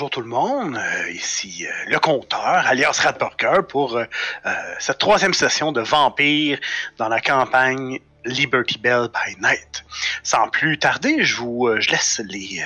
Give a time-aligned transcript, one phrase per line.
[0.00, 0.78] bonjour tout le monde.
[0.78, 4.06] Euh, ici euh, le compteur, alias Radburger, pour euh,
[4.78, 6.58] cette troisième session de Vampire
[6.96, 9.84] dans la campagne Liberty Bell by Night.
[10.22, 12.64] Sans plus tarder, je vous laisse les,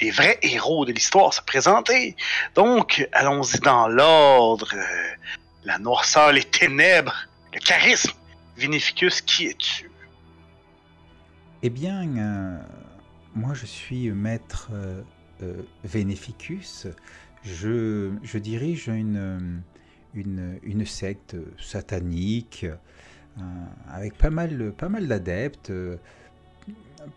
[0.00, 2.14] les vrais héros de l'histoire se présenter.
[2.54, 4.72] Donc, allons-y dans l'ordre.
[5.64, 8.12] la noirceur, les ténèbres, le charisme.
[8.56, 9.90] Vinificus, qui es-tu?
[11.64, 12.04] Eh bien,
[13.34, 14.70] moi je suis maître
[15.84, 16.88] Vénéficus,
[17.44, 19.62] je, dirige une,
[20.84, 22.66] secte satanique
[23.38, 23.42] euh,
[23.88, 25.70] avec pas mal, pas mal d'adeptes.
[25.70, 25.96] Euh,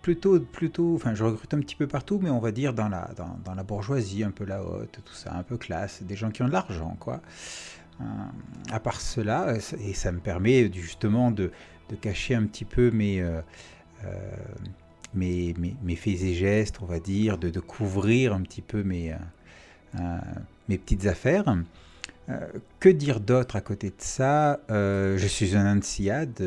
[0.02, 3.64] plutôt, plutôt, enfin, je recrute un petit peu partout, mais on va dire dans la,
[3.64, 6.54] bourgeoisie, un peu la haute, tout ça, un peu classe, des gens qui ont de
[6.54, 7.22] l'argent, quoi.
[8.72, 11.52] à part cela, et ça me permet justement de
[12.00, 13.22] cacher un petit peu mes,
[15.14, 19.18] mes, mes, faits et gestes, on va dire, de, couvrir un petit peu mes, euh,
[20.00, 20.18] euh,
[20.70, 21.56] mes petites affaires.
[22.30, 22.48] Euh,
[22.80, 24.60] que dire d'autre à côté de ça?
[24.70, 26.42] Je suis un Ansiad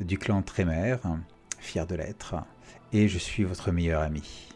[0.00, 0.96] du clan Trémer,
[1.58, 2.36] fier de l'être,
[2.92, 4.48] et je suis votre meilleur ami.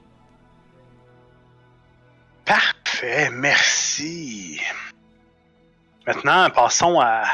[2.45, 4.61] Parfait, merci.
[6.07, 7.25] Maintenant, passons à...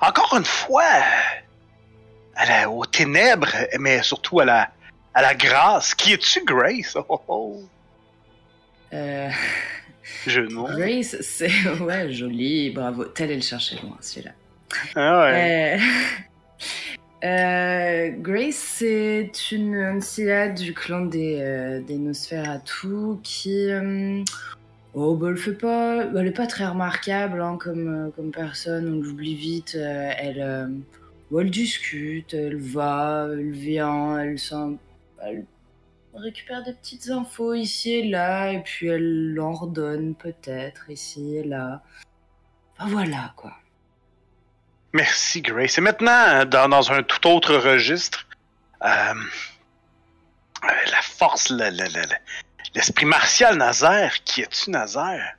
[0.00, 0.84] Encore une fois,
[2.68, 3.48] aux ténèbres,
[3.80, 4.70] mais surtout à la,
[5.14, 5.94] à la grâce.
[5.94, 6.96] Qui es-tu, Grace?
[6.96, 7.62] Oh, oh, oh.
[8.92, 9.30] Euh...
[10.26, 10.40] Je.
[10.40, 13.04] Grace, c'est ouais joli, bravo.
[13.04, 14.32] Tel est le chercher loin, celui-là.
[14.94, 15.78] Ah ouais.
[17.22, 17.24] Euh...
[17.24, 23.70] euh Grace, c'est une ancienne du clan des, euh, des Nosferatu qui.
[23.70, 24.22] Euh,
[24.94, 26.06] oh, bah, elle fait pas.
[26.06, 29.74] Bah, elle est pas très remarquable hein, comme, comme personne, on l'oublie vite.
[29.74, 30.70] elle,
[31.38, 34.78] elle discute, elle va, elle vient, elle sent
[35.22, 35.46] elle
[36.14, 41.82] récupère des petites infos ici et là, et puis elle l'ordonne peut-être ici et là.
[42.76, 43.52] Enfin, voilà, quoi.
[44.92, 45.78] Merci, Grace.
[45.78, 48.26] Et maintenant, dans, un tout autre registre,
[48.82, 49.14] euh,
[50.62, 51.52] la force,
[52.74, 54.22] l'esprit martial Nazaire.
[54.24, 55.36] Qui es-tu, Nazaire?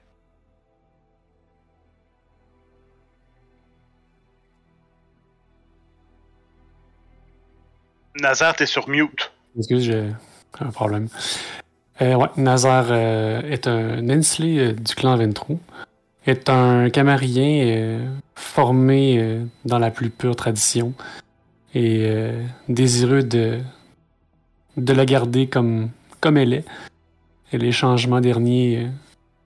[8.21, 9.31] Nazaire, t'es sur mute.
[9.59, 10.05] Excuse, j'ai
[10.61, 11.09] un problème.
[12.01, 15.59] Euh, ouais, Nazar euh, est un Nensley euh, du clan Ventrou.
[16.25, 20.93] Est un camarien euh, formé dans la plus pure tradition
[21.73, 22.09] et
[22.67, 23.59] désireux de,
[24.77, 26.65] de la garder comme, comme elle est.
[27.51, 28.87] Et les changements derniers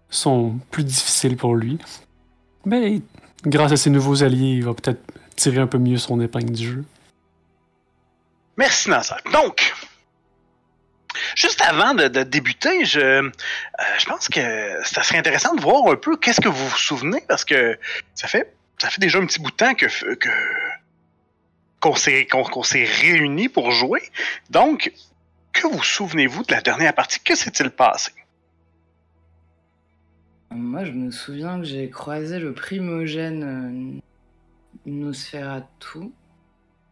[0.10, 1.78] sont plus difficiles pour lui.
[2.66, 3.02] Mais
[3.46, 5.02] grâce à ses nouveaux alliés, il va peut-être
[5.36, 6.86] tirer un peu mieux son épingle du jeu.
[8.58, 9.20] Merci Nazar.
[9.32, 9.74] Donc,
[11.36, 13.32] Juste avant de, débuter, je, euh,
[13.98, 17.24] je pense que ça serait intéressant de voir un peu qu'est-ce que vous vous souvenez,
[17.28, 17.78] parce que
[18.16, 19.86] ça fait, ça fait déjà un petit bout de temps que,
[20.16, 20.30] que
[21.80, 24.02] qu'on s'est qu'on, s'est réunis pour jouer.
[24.50, 24.94] Donc,
[25.52, 27.20] que vous souvenez-vous de la dernière partie?
[27.20, 28.12] Que s'est-il passé?
[30.52, 34.00] Moi, je me souviens que j'ai croisé le primogène euh,
[34.86, 36.12] Nosferatu.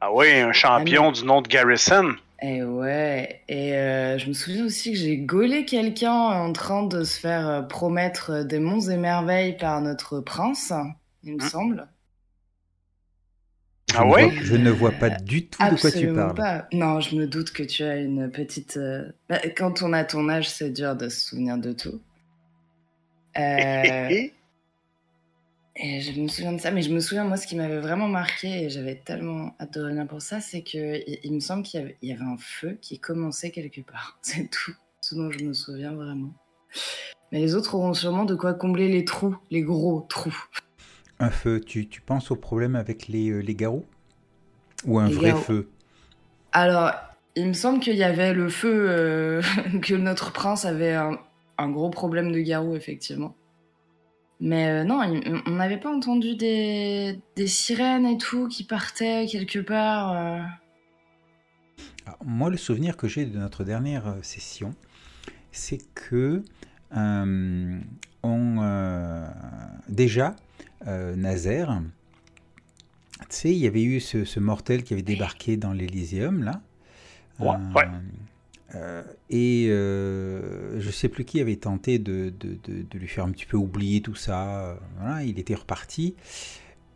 [0.01, 2.15] Ah oui, un champion du nom de Garrison.
[2.43, 6.81] Et eh ouais, et euh, je me souviens aussi que j'ai gaulé quelqu'un en train
[6.87, 10.73] de se faire euh, promettre des monts et merveilles par notre prince,
[11.23, 11.87] il me hein semble.
[13.93, 16.33] Ah ouais Je ne vois pas du tout de quoi tu parles.
[16.33, 16.67] Pas.
[16.73, 18.77] Non, je me doute que tu as une petite.
[18.77, 22.01] Euh, bah, quand on a ton âge, c'est dur de se souvenir de tout.
[23.37, 24.09] Euh...
[25.75, 28.07] Et je me souviens de ça, mais je me souviens, moi, ce qui m'avait vraiment
[28.07, 31.95] marqué, et j'avais tellement hâte de revenir pour ça, c'est qu'il il me semble qu'il
[32.01, 34.19] y, y, avait un feu qui commençait quelque part.
[34.21, 36.33] C'est tout ce dont je me souviens vraiment.
[37.31, 40.45] Mais les autres auront sûrement de quoi combler les trous, les gros trous.
[41.19, 43.85] Un feu, tu, tu penses au problème avec les, euh, les garrots
[44.85, 45.69] Ou un vrai feu?
[46.51, 46.91] Alors,
[47.35, 49.41] il me semble qu'il y avait le feu, euh,
[49.81, 51.17] que notre prince avait un,
[51.57, 53.35] un gros problème de garou, effectivement.
[54.41, 54.99] Mais euh, non,
[55.45, 60.13] on n'avait pas entendu des, sirènes et tout qui partaient quelque part.
[60.13, 60.41] Euh.
[62.25, 64.73] moi, le souvenir que j'ai de notre dernière euh, session,
[65.51, 66.43] c'est que
[68.23, 69.23] on,
[69.87, 70.35] déjà,
[70.85, 71.81] Nazaire,
[73.19, 76.61] tu sais, il y avait eu ce, mortel qui avait débarqué dans l'Elyséum, là.
[77.39, 77.55] ouais.
[78.75, 83.31] Euh, et euh, je sais plus qui avait tenté de, de, de, lui faire un
[83.31, 84.77] petit peu oublier tout ça.
[84.99, 86.15] Voilà, il était reparti.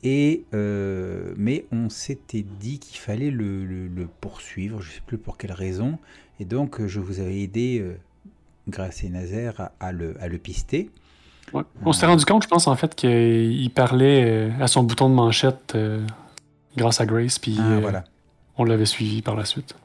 [0.03, 5.17] Et, euh, mais on s'était dit qu'il fallait le, le, poursuivre, je ne sais plus
[5.17, 5.97] pour quelle raison.
[6.39, 7.83] Et donc je vous avais aidé
[8.67, 10.89] Grace et Nazaire à, à le, à le pister.
[11.53, 11.63] Ouais.
[11.83, 15.15] On s'est rendu compte, je pense, en fait, qu'il parlait euh, à son bouton de
[15.15, 16.05] manchette euh,
[16.75, 18.03] grâce à Grace, puis Ah, euh, voilà.
[18.57, 19.75] on l'avait suivi par la suite.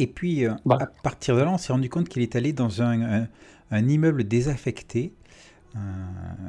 [0.00, 0.78] Et puis, euh, Bah.
[0.80, 3.28] à partir de là, on s'est rendu compte qu'il est allé dans un, un-
[3.70, 5.12] un immeuble désaffecté,
[5.76, 5.78] euh,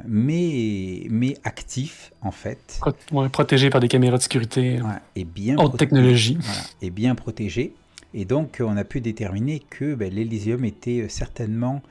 [0.06, 5.24] mais, mais actif, en fait, Pro- ouais, protégé par des caméras de sécurité, Ouais, et
[5.24, 6.38] bien haute technologie.
[6.40, 7.74] Voilà, et bien protégé.
[8.14, 11.82] Et donc, on a pu déterminer que ben, l'Elysium était euh, certainement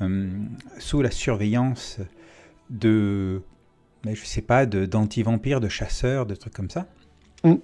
[0.00, 0.28] euh,
[0.78, 1.98] sous la surveillance
[2.70, 3.42] de,
[4.04, 6.86] ben, je sais pas, de- d'anti-vampires, de chasseurs, de trucs comme ça.
[7.44, 7.54] Mm.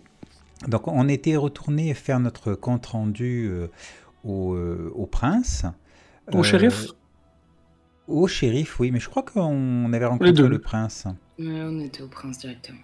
[0.68, 3.68] Donc, on était retourné faire notre compte rendu euh,
[4.24, 5.66] au, euh, au prince.
[6.32, 6.86] Au Euh, shérif?
[8.06, 11.06] Au shérif, oui, mais je crois qu'on avait rencontré le prince.
[11.38, 12.78] On était au prince directement.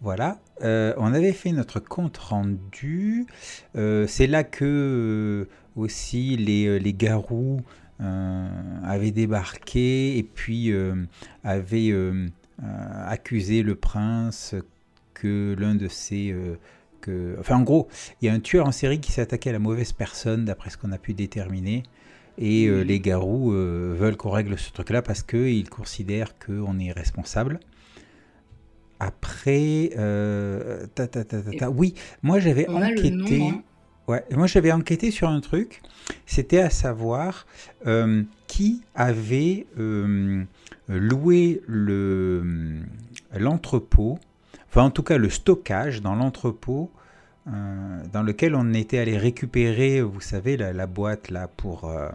[0.00, 3.26] Voilà, Euh, on avait fait notre compte rendu.
[3.76, 7.60] Euh, c'est là que euh, aussi les, les garous
[8.00, 8.48] euh,
[8.84, 11.04] avaient débarqué et puis euh,
[11.44, 12.28] avaient euh,
[12.62, 14.54] euh, accusé le prince
[15.22, 16.32] que l'un de ses...
[16.32, 16.56] euh,
[17.00, 17.36] que...
[17.38, 17.88] Enfin, en gros,
[18.20, 20.70] il y a un tueur en série qui s'est attaqué à la mauvaise personne, d'après
[20.70, 21.84] ce qu'on a pu déterminer.
[22.38, 26.92] Et euh, les garous euh, veulent qu'on règle ce truc-là parce qu'ils considèrent qu'on est
[26.92, 27.60] responsable.
[28.98, 33.10] Après, euh, ta, ta, ta, oui, moi j'avais enquêté.
[33.10, 33.62] nom, hein.
[34.08, 35.82] Ouais, moi j'avais enquêté sur un truc.
[36.24, 37.46] C'était à savoir
[38.46, 39.66] qui avait
[40.88, 42.80] loué le
[43.38, 44.18] l'entrepôt,
[44.72, 46.90] enfin en tout cas le stockage dans l'entrepôt
[47.46, 52.08] euh, dans lequel on était allé récupérer, vous savez, la, la boîte là pour euh,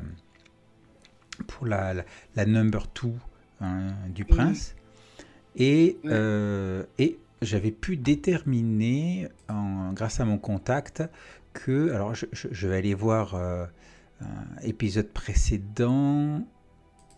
[1.47, 2.03] pour la, la,
[2.35, 3.11] la number 2
[4.09, 4.75] du prince.
[5.55, 11.03] Et, euh, et j'avais pu déterminer, en- grâce à mon contact,
[11.53, 11.91] que.
[11.91, 13.67] Alors, je, je- je vais aller voir un
[14.63, 16.41] épisode précédent.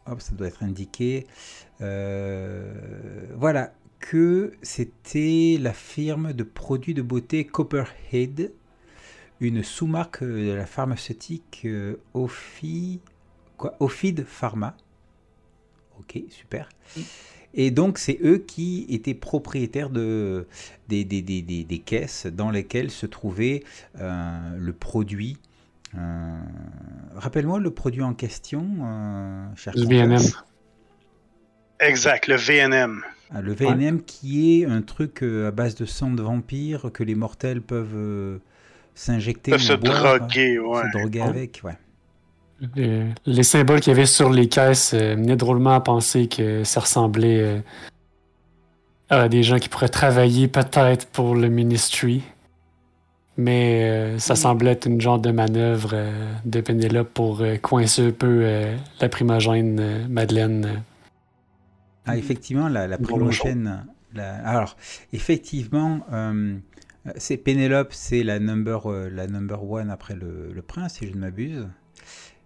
[0.05, 1.27] Hop, ça doit être indiqué.
[3.35, 8.51] Voilà, que c'était la firme de produits de beauté Copperhead,
[9.41, 12.99] une sous-marque de la pharmaceutique euh, Ophi,
[13.57, 14.75] quoi, Ophid Pharma.
[15.99, 16.69] Ok, super.
[16.97, 17.01] Mm.
[17.55, 20.47] Et donc, c'est eux qui étaient propriétaires de,
[20.87, 23.63] des, des, des, des- des caisses dans lesquelles se trouvait
[23.99, 25.37] euh, le produit.
[25.95, 26.39] euh,
[27.15, 30.07] Rappelle-moi le produit en question, euh, cher compteur.
[30.07, 30.21] VNM.
[31.79, 33.03] Exact, le VNM.
[33.31, 37.03] Ah, le VNM qui est un truc euh, à base de sang de vampire que
[37.03, 38.37] les mortels peuvent euh,
[38.95, 40.81] s'injecter se boire, droguer, ouais.
[40.91, 41.27] se droguer Ouais.
[41.27, 41.77] avec, ouais.
[42.77, 46.63] Euh, les symboles qu'il y avait sur les caisses euh, menaient drôlement à penser que
[46.63, 47.59] ça ressemblait euh,
[49.09, 52.23] à des gens qui pourraient travailler peut-être pour le ministry.
[53.37, 58.07] Mais euh, ça semblait être une genre de manœuvre euh, de Penelope pour euh, coincer
[58.07, 60.83] un peu euh, la primogène euh, Madeleine.
[62.09, 62.97] Ah, effectivement, la, la
[64.17, 64.75] alors,
[65.13, 66.57] effectivement, euh,
[67.17, 71.13] c'est Pénélope, c'est la number, euh, la number one après le, le prince, si je
[71.13, 71.67] ne m'abuse.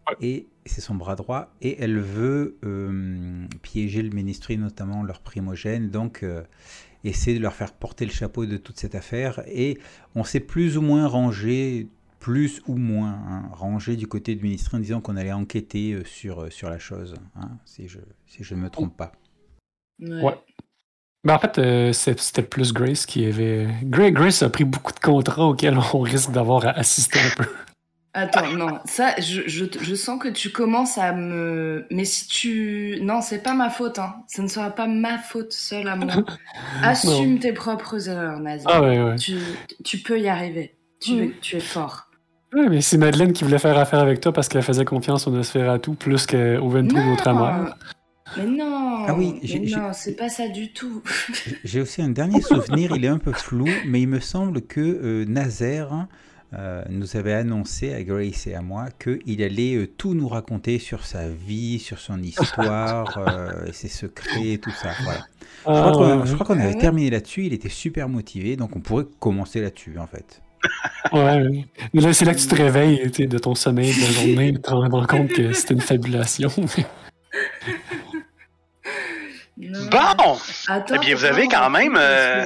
[0.08, 0.16] Ouais.
[0.22, 1.54] Et c'est son bras droit.
[1.62, 5.90] Et elle veut euh, piéger le ministry, notamment leur primogène.
[5.90, 6.26] Donc,
[7.04, 9.42] essayer de leur faire porter le chapeau de toute cette affaire.
[9.48, 9.80] Et
[10.16, 11.88] on s'est plus ou moins rangé,
[12.20, 16.52] plus ou moins hein, rangé du côté du ministry en disant qu'on allait enquêter sur,
[16.52, 19.14] sur la chose, hein, si je si je ne me trompe pas.
[20.00, 20.36] Ouais.
[21.24, 23.68] Ben, en fait, euh, c'était plus Grace qui avait.
[23.84, 27.50] Gra- Grace a pris beaucoup de contrats auxquels on risque d'avoir à assister un peu.
[28.16, 31.88] Attends, non, ça, je, je, je sens que tu commences à me.
[31.90, 33.00] Mais si tu.
[33.02, 34.16] Non, c'est pas ma faute, hein.
[34.28, 36.14] Ce ne sera pas ma faute seule à moi.
[36.84, 38.66] Assume tes propres erreurs, Nazi.
[38.70, 39.16] Ah ouais, ouais.
[39.16, 39.38] tu,
[39.84, 40.76] tu peux y arriver.
[41.00, 41.32] Tu, Mm.
[41.42, 42.08] tu es fort.
[42.54, 45.32] Ouais, mais c'est Madeleine qui voulait faire affaire avec toi parce qu'elle faisait confiance au
[45.32, 47.76] Nosferatu plus qu'au d'autre amère.
[48.38, 51.02] Mais non, Ah oui, mais non, c'est pas ça du tout.
[51.64, 54.80] J'ai aussi un dernier souvenir, il est un peu flou, mais il me semble que
[54.82, 56.08] euh, Nazaire
[56.54, 60.78] euh, nous avait annoncé à Grace et à moi qu'il allait euh, tout nous raconter
[60.80, 64.90] sur sa vie, sur son histoire, euh, et ses secrets et tout ça.
[65.04, 65.20] Voilà.
[65.22, 68.56] Je crois Ah, ouais, crois qu'on Ah avait ouais terminé là-dessus, il était super motivé,
[68.56, 70.42] donc on pourrait commencer là-dessus en fait.
[71.12, 71.66] ouais.
[71.94, 74.54] Mais là, c'est là que tu te réveilles de ton sommeil de la journée et
[74.54, 76.50] tu te rends compte que c'était une fabulation.
[79.58, 79.80] Non.
[79.92, 80.38] Bon!
[80.68, 81.96] Attends, Eh bien, vous avez quand même.
[81.98, 82.46] euh,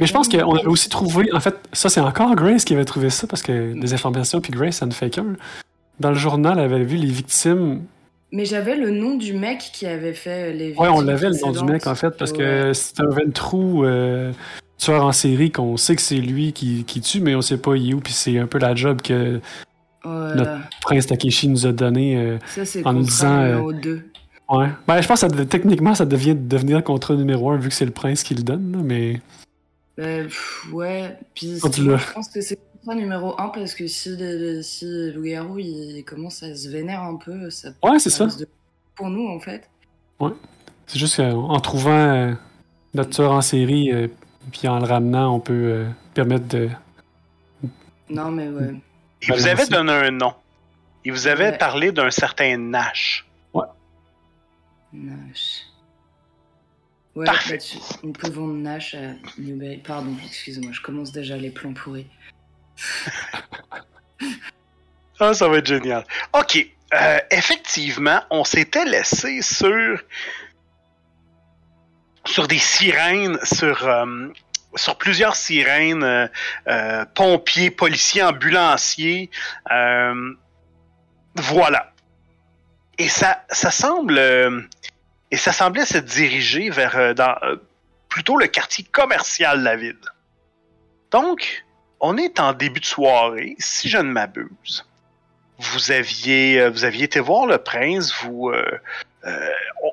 [0.00, 1.32] Mais je pense qu'on avait aussi trouvé.
[1.32, 4.52] En fait, ça, c'est encore Grace qui avait trouvé ça parce que des informations, puis
[4.52, 5.34] Grace, ça ne fait qu'un.
[6.00, 7.82] Dans le journal, elle avait vu les victimes.
[8.30, 10.68] Mais j'avais le nom du mec qui avait fait les.
[10.74, 12.38] Ouais, on victimes l'avait le nom du mec en fait parce Ouais.
[12.38, 14.32] que c'est un ventrou euh,
[14.76, 17.74] tueur en série qu'on sait que c'est lui qui, qui tue, mais on sait pas
[17.74, 18.00] il est où.
[18.00, 19.40] Puis c'est un peu la job que
[20.04, 20.58] Notre-.
[20.82, 22.16] Prince Takeshi nous a donné.
[22.16, 24.02] euh, Ça, c'est en nous disant, euh, numéro 2.
[24.48, 24.68] Ouais.
[24.86, 27.84] Ben, je pense que ça, techniquement, ça devient devenir contrat numéro 1 vu que c'est
[27.84, 29.20] le prince qui le donne, là, mais.
[29.96, 34.62] Bah, pff, ouais, puis je pense que c'est contrat numéro 1 parce que si, le-
[34.62, 38.26] si loup-garou il commence à se vénère un peu, ça Ouais, c'est ça.
[38.26, 38.48] de-
[38.94, 39.68] Pour nous, en fait.
[40.86, 42.32] C'est juste qu'en trouvant euh,
[42.94, 44.08] notre tueur en série, euh,
[44.52, 46.68] puis en le ramenant, on peut euh, permettre de.
[48.08, 48.74] Non, mais ouais.
[49.22, 50.32] Il vous avait donné un nom.
[51.04, 51.58] Il vous avait Ouais.
[51.58, 53.27] parlé d'un certain Nash.
[54.92, 55.62] Nash.
[57.14, 57.56] Ouais, Parfait.
[57.58, 59.78] bah, tu- on peut vendre Nash à Newberry.
[59.78, 62.06] Pardon, excuse-moi, je commence déjà les plans pourris.
[65.20, 66.04] Ah, ça va être génial.
[66.32, 66.64] OK.
[66.94, 69.98] Euh, effectivement, on s'était laissé sur
[72.24, 74.28] sur des sirènes, sur euh,
[74.76, 76.30] sur plusieurs sirènes,
[76.68, 79.28] euh, pompiers, policiers, ambulanciers.
[81.34, 81.92] voilà.
[82.98, 84.60] Et ça, ça semble euh,
[85.30, 87.56] et ça semblait se diriger vers euh, euh,
[88.08, 89.98] plutôt le quartier commercial de la ville.
[91.10, 91.64] Donc,
[92.00, 94.84] on est en début de soirée, si je ne m'abuse
[95.60, 98.52] vous aviez, vous aviez été voir le prince, vous,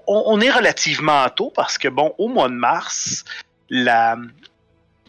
[0.05, 3.25] on, est relativement tôt parce que bon, au mois de mars,
[3.71, 4.15] la,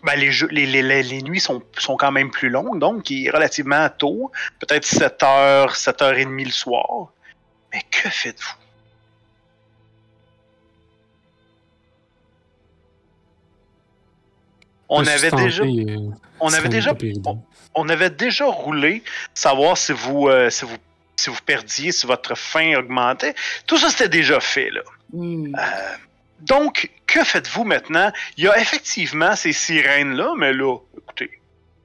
[0.07, 3.31] ben, les, les, les, les- nuits sont, sont quand même plus longues, donc il est
[3.31, 7.13] relativement tôt, peut-être 7 heures, 7 heures et demie le soir.
[7.73, 8.57] Mais que faites-vous?
[14.89, 16.95] On avait déjà, euh, on avait déjà,
[17.75, 19.03] on avait déjà roulé,
[19.35, 20.77] savoir si vous, euh, si vous,
[21.17, 23.35] si vous perdiez, si votre faim augmentait.
[23.67, 24.83] Tout ça, c'était déjà fait, là.
[25.13, 25.55] Hmm.
[25.57, 25.97] Euh,
[26.41, 28.13] donc, que faites-vous maintenant?
[28.37, 31.41] Il y a effectivement ces sirènes-là, mais là, écoutez,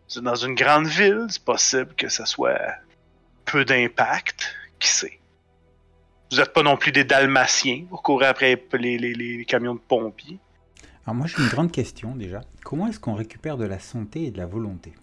[0.08, 2.60] c'est dans une grande ville, c'est possible que ça soit
[3.46, 5.21] peu d'impact, qui sait.
[6.32, 9.80] Vous n'êtes pas non plus des dalmatiens, vous courez après les, les- les camions de
[9.80, 10.40] pompiers.
[11.06, 12.42] Alors moi j'ai une grande question déjà.
[12.64, 14.94] Comment est-ce qu'on récupère de la santé et de la volonté?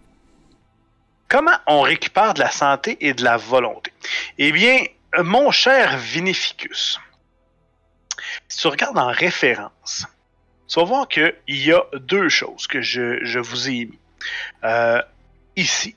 [1.29, 3.93] Comment on récupère de la santé et de la volonté?
[4.39, 4.79] Eh bien,
[5.17, 6.99] euh, mon cher Vinificus,
[8.49, 10.07] si tu regardes en référence,
[10.69, 13.99] tu vas voir qu'il y a deux choses que je, je vous ai mis.
[14.65, 15.03] Euh,
[15.57, 15.95] ici,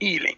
[0.00, 0.36] healing.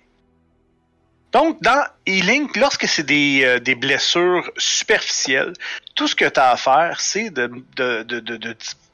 [1.32, 5.52] Donc, dans healing, lorsque c'est des, euh, des blessures superficielles,
[5.94, 7.30] tout ce que tu as à faire, c'est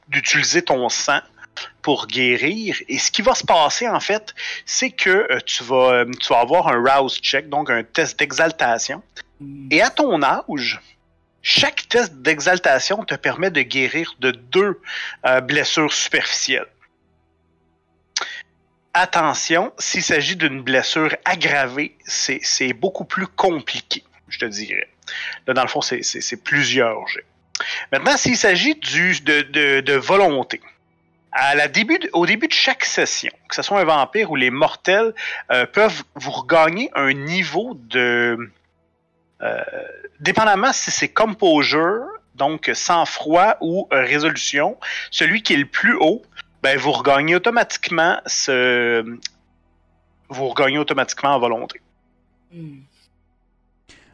[0.07, 1.19] d'utiliser ton sang
[1.81, 2.75] pour guérir.
[2.89, 6.27] Et ce qui va se passer, en fait, c'est que euh, tu, vas, euh, tu
[6.27, 9.01] vas avoir un rouse check, donc un test d'exaltation.
[9.39, 9.69] Hmm.
[9.71, 10.81] Et à ton âge,
[11.41, 14.81] chaque test d'exaltation te permet de guérir de deux
[15.43, 16.65] blessures superficielles.
[18.97, 24.87] Attention, s'il s'agit d'une blessure aggravée, c'est beaucoup plus compliqué, je te dirais.
[25.45, 27.25] Là, dans le fond, c'est- plusieurs jets.
[27.91, 30.61] Maintenant, s'il s'agit de, volonté,
[32.13, 35.13] au début de chaque session, que ce soit un vampire ou les mortels,
[35.51, 38.49] euh, peuvent vous regagner un niveau de...
[39.41, 39.61] euh,
[40.21, 44.77] dépendamment si c'est composure, donc sang-froid ou euh, résolution,
[45.11, 46.21] celui qui est le plus haut,
[46.65, 49.19] ben, vous regagnez automatiquement ce...
[50.29, 51.79] Vous regagnez automatiquement en volonté.
[52.51, 52.79] Hmm.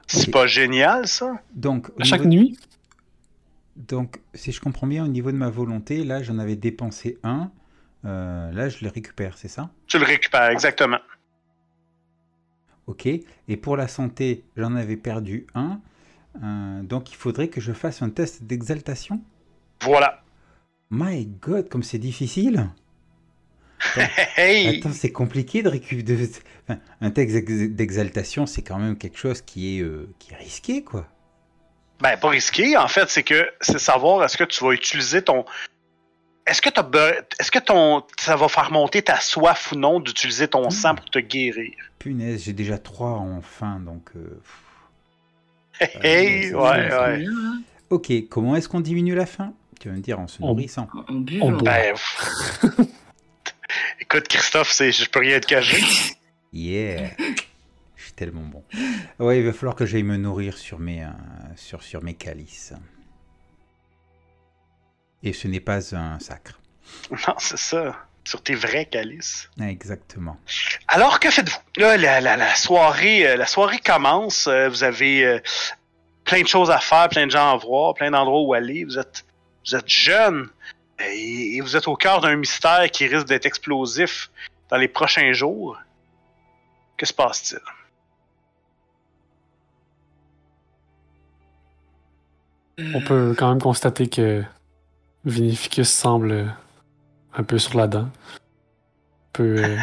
[0.05, 1.39] C'est pas génial, ça?
[1.53, 2.59] Donc, À chaque nuit,
[3.77, 7.51] donc si je comprends bien au niveau de ma volonté, là j'en avais dépensé un,
[8.03, 9.69] euh, là je le récupère, c'est ça?
[9.87, 10.99] Tu le récupères, exactement.
[12.87, 13.05] Ok.
[13.05, 15.79] Et pour la santé, j'en avais perdu un.
[16.43, 19.21] Euh, donc il faudrait que je fasse un test d'exaltation?
[19.83, 20.20] Voilà.
[20.91, 22.69] My God, comme c'est difficile.
[24.37, 24.77] Hey!
[24.79, 26.29] Attends, c'est compliqué de récupérer.
[26.67, 30.37] Enfin, un test d'ex- d'exaltation, c'est quand même quelque chose qui est, euh, qui est
[30.37, 31.07] risqué, quoi.
[31.99, 35.45] Ben, pas risqué, en fait, c'est que c'est savoir est-ce que tu vas utiliser ton.
[36.45, 36.69] Est-ce que,
[37.39, 38.03] est-ce que ton...
[38.19, 40.71] ça va faire monter ta soif ou non d'utiliser ton Hmm.
[40.71, 41.71] sang pour te guérir?
[41.99, 44.09] Punaise, j'ai déjà trois en fin, donc.
[44.15, 44.39] euh,
[45.79, 45.89] pff.
[46.03, 47.17] Hey, c'est ouais, ouais.
[47.19, 47.53] Bien, là.
[47.89, 49.53] Ok, comment est-ce qu'on diminue la faim?
[49.81, 50.87] Tu vas me dire en se nourrissant.
[51.07, 51.51] En buvant.
[51.53, 51.95] Ben.
[53.99, 54.91] Écoute, Christophe, c'est...
[54.91, 55.81] je peux rien te cacher.
[56.53, 57.09] Yeah
[57.95, 58.63] Je suis tellement bon.
[59.17, 61.07] Ouais, il va falloir que j'aille me nourrir sur mes, euh,
[61.55, 62.73] sur, sur mes calices.
[65.23, 66.59] Et ce n'est pas un sacre.
[67.09, 67.95] non, c'est ça.
[68.23, 69.49] Sur tes vrais calices.
[69.59, 70.37] Exactement.
[70.89, 71.57] Alors, que faites-vous?
[71.77, 74.45] Là, la, la- la soirée, euh, la soirée commence.
[74.45, 75.41] euh, Vous avez
[76.23, 78.83] plein de choses à faire, plein de gens à voir, plein d'endroits où aller.
[78.85, 79.25] Vous êtes,
[79.65, 80.49] vous êtes jeune
[80.99, 84.29] et, et vous êtes au cœur d'un mystère qui risque d'être explosif
[84.69, 85.77] dans les prochains jours.
[86.97, 87.59] Que se passe-t-il?
[92.95, 94.43] On peut quand même constater que
[95.25, 96.55] Vinificus semble
[97.33, 97.99] un peu sur la dent.
[98.09, 98.09] Un
[99.33, 99.55] peu.
[99.63, 99.77] euh,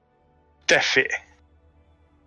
[0.66, 1.08] Tout à fait.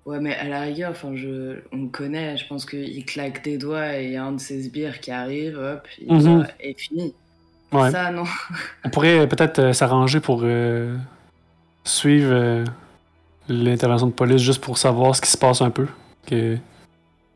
[0.05, 3.57] Ouais, mais à la rigueur, enfin, je, on le connaît, je pense qu'il claque des
[3.57, 6.39] doigts et il y a un de ses sbires qui arrive, hop, il Mhm.
[6.41, 7.13] va- et fini.
[7.71, 7.91] ouais.
[7.91, 8.23] Ça, non.
[8.85, 10.95] On pourrait peut-être euh, s'arranger pour euh,
[11.83, 12.65] suivre euh,
[13.49, 15.87] l'intervention de police juste pour savoir ce qui se passe un peu.
[16.25, 16.57] Que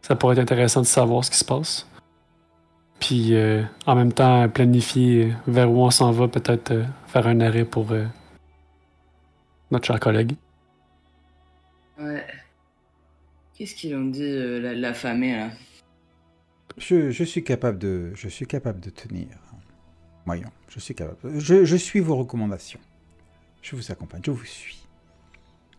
[0.02, 1.88] ça pourrait être intéressant de savoir ce qui se passe.
[3.00, 7.40] Puis euh, en même temps, planifier vers où on s'en va, peut-être euh, faire un
[7.42, 8.06] arrêt pour euh,
[9.70, 10.34] notre cher collègue.
[12.00, 12.24] Ouais.
[13.64, 15.50] Qu'est-ce qu'ils ont dit, euh, la, la famille, là?
[16.78, 19.30] Je, je suis capable de, je suis capable de tenir.
[20.26, 21.40] Voyons, je suis capable.
[21.40, 22.82] Je, je suis vos recommandations.
[23.62, 24.86] Je vous accompagne, je vous suis.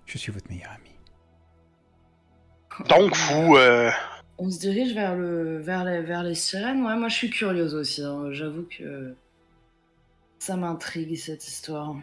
[0.07, 0.93] Je suis votre meilleur ami.
[2.88, 3.57] Donc, vous.
[3.57, 3.91] euh,
[4.38, 6.87] On se dirige vers, le, vers, les, vers les sirènes.
[6.87, 8.03] Ouais, moi, je suis curieuse aussi.
[8.03, 8.33] hein.
[8.33, 9.14] J'avoue que
[10.38, 11.97] ça m'intrigue, cette histoire.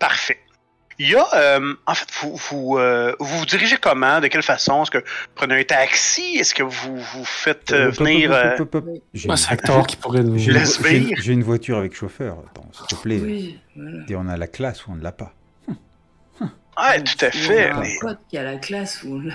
[0.00, 0.40] Parfait.
[0.98, 4.18] Il y a, euh, en fait, vous vous, euh, vous vous dirigez comment?
[4.20, 4.82] De quelle façon?
[4.82, 6.36] Est-ce que vous prenez un taxi?
[6.38, 8.32] Est-ce que vous vous faites euh, venir...
[8.32, 8.56] euh,
[9.12, 10.38] J'ai c'est Hector qui pourrait nous.
[10.38, 10.52] j'ai
[11.32, 12.38] une, voiture avec chauffeur.
[12.50, 13.20] Attends, s'il te plaît.
[13.22, 13.98] Oui, voilà.
[14.08, 15.34] Et on a la classe ou on ne l'a pas.
[16.78, 17.72] Ouais, tout à fait.
[17.72, 19.34] On a mais- un pote qui a la classe où on l'a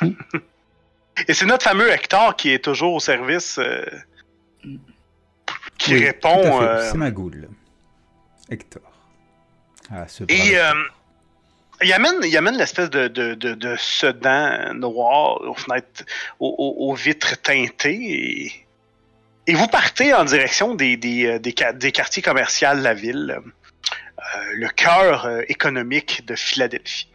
[0.00, 0.06] pas.
[1.28, 3.84] Et c'est notre fameux Hector qui est toujours au service, euh,
[5.78, 6.60] qui Oui, répond...
[6.62, 7.48] euh, C'est ma goule.
[8.50, 8.82] Hector.
[9.92, 10.72] Ah, ce Et euh,
[11.82, 16.04] il amène, il amène l'espèce de, de, de, de sedan noir aux fenêtres,
[16.40, 17.98] aux, aux- aux vitres teintées.
[18.46, 18.66] Et,
[19.46, 22.94] et vous partez en direction des, des, euh, des, ca- des quartiers commerciaux de la
[22.94, 27.08] ville, euh, le cœur économique de Philadelphie.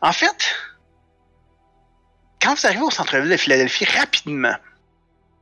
[0.00, 0.54] En fait,
[2.42, 4.56] quand vous arrivez au centre-ville de Philadelphie, rapidement,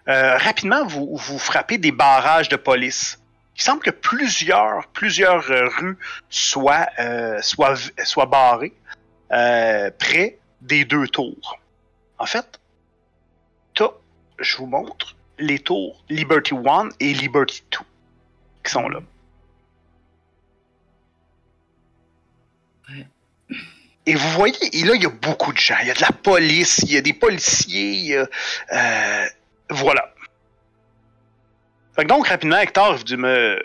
[0.08, 3.18] euh, rapidement, vous, vous frappez des barrages de police.
[3.56, 5.98] Il semble que plusieurs, plusieurs euh, rues
[6.30, 8.72] soient, euh, soient, soient barrées
[9.32, 11.58] euh, près des deux tours.
[12.18, 12.60] En fait,
[14.42, 17.84] je vous montre, les tours Liberty One et Liberty Two
[18.64, 19.00] qui sont là.
[22.88, 23.06] Ouais.
[24.06, 25.76] Et vous voyez, et là, il y a beaucoup de gens.
[25.80, 28.28] Il y a de la police, il y a des policiers, il y a,
[28.72, 29.26] euh,
[29.70, 30.11] voilà.
[31.94, 33.62] Fait que donc, rapidement, Hector, vous dit, me...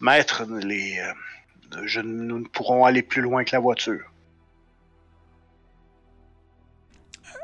[0.00, 4.12] Maître, les, euh, je, nous ne pourrons aller plus loin que la voiture.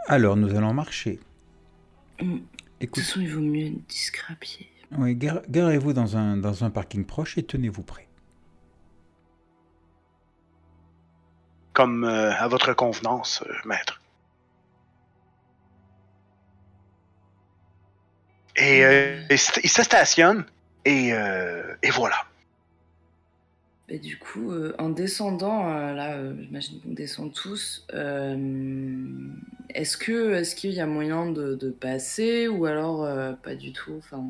[0.07, 1.19] Alors, nous allons marcher.
[2.21, 2.39] Mm.
[2.81, 4.69] De toute façon, il vaut mieux être discret à pied.
[4.99, 8.09] oui, gar- garez-vous dans un, dans un parking proche et tenez-vous prêt.
[11.73, 14.02] Comme euh, à votre convenance, euh, maître.
[18.57, 20.45] Et euh, se il se stationne,
[20.85, 22.17] et, euh, et voilà.
[23.89, 27.87] Et du coup, euh, en descendant, euh, là, j'imagine qu'on descend tous,
[29.75, 33.07] est-ce que est-ce qu'il y a moyen de, de passer ou alors
[33.43, 34.25] pas du tout enfin,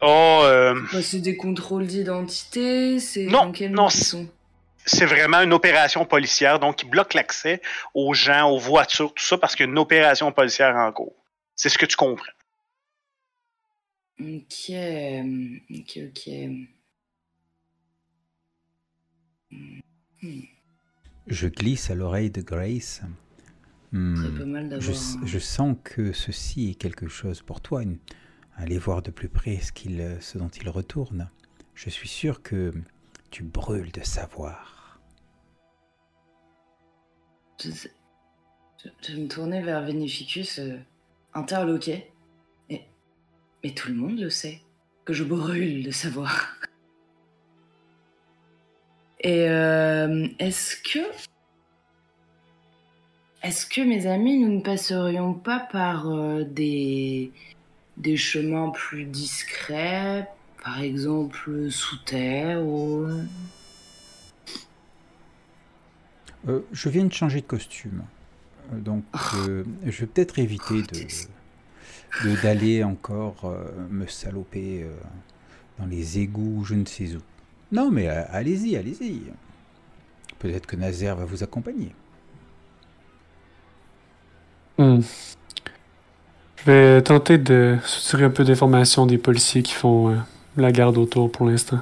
[0.00, 0.44] Oh,
[1.00, 7.14] C'est des contrôles d'identité C'est Non, non, c'est- vraiment une opération policière, donc il bloque
[7.14, 7.62] l'accès
[7.94, 11.14] aux gens, aux voitures, tout ça, parce qu'il y a une opération policière en cours.
[11.54, 12.26] C'est ce que tu comprends.
[14.22, 16.30] Ok, euh, ok, ok.
[21.26, 23.02] Je glisse à l'oreille de Grace.
[23.92, 24.96] Hmm, pas mal d'avoir.
[25.22, 27.82] je, je sens que ceci est quelque chose pour toi.
[28.56, 31.28] Allez voir de plus près ce, qu'il, ce dont il retourne.
[31.74, 32.72] Je suis sûr que
[33.30, 35.00] tu brûles de savoir.
[37.60, 40.78] Je, je- je me tournais vers Vénéficus, euh,
[41.34, 42.11] interloqué.
[43.64, 44.60] Mais tout le monde le sait,
[45.04, 46.56] que je brûle de savoir.
[49.20, 50.98] Et euh, est-ce que.
[53.42, 57.32] Est-ce que mes amis, nous ne passerions pas par euh, des,
[57.96, 60.28] des chemins plus discrets,
[60.62, 63.06] par exemple sous terre ou.
[66.48, 68.02] Euh, je viens de changer de costume.
[68.72, 71.06] Donc, euh, je vais peut-être éviter de, de-
[72.42, 74.92] d'aller encore euh, me saloper euh,
[75.78, 77.20] dans les égouts, ou je ne sais où.
[77.72, 79.22] Non, mais euh, allez-y, allez-y.
[80.38, 81.94] Peut-être que Nazaire va vous accompagner.
[84.76, 85.00] Hmm.
[86.56, 90.16] Je vais tenter de soutirer un peu d'informations des policiers qui font euh,
[90.56, 91.80] la garde autour pour l'instant.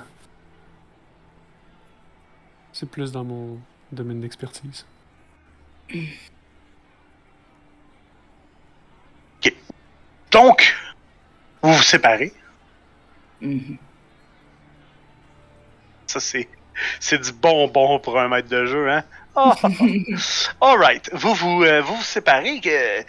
[2.73, 3.59] C'est plus dans mon
[3.93, 4.87] domaine d'expertise.
[10.31, 10.75] Donc,
[11.62, 12.33] vous vous séparez.
[13.40, 13.77] Mhm.
[16.07, 16.49] Ça, c'est,
[16.99, 19.05] c'est du bonbon pour un maître de jeu, hein?
[19.37, 19.55] Ah!
[20.61, 21.09] Alright.
[21.12, 22.61] Vous vous, euh, vous vous séparez.
[22.66, 23.01] euh,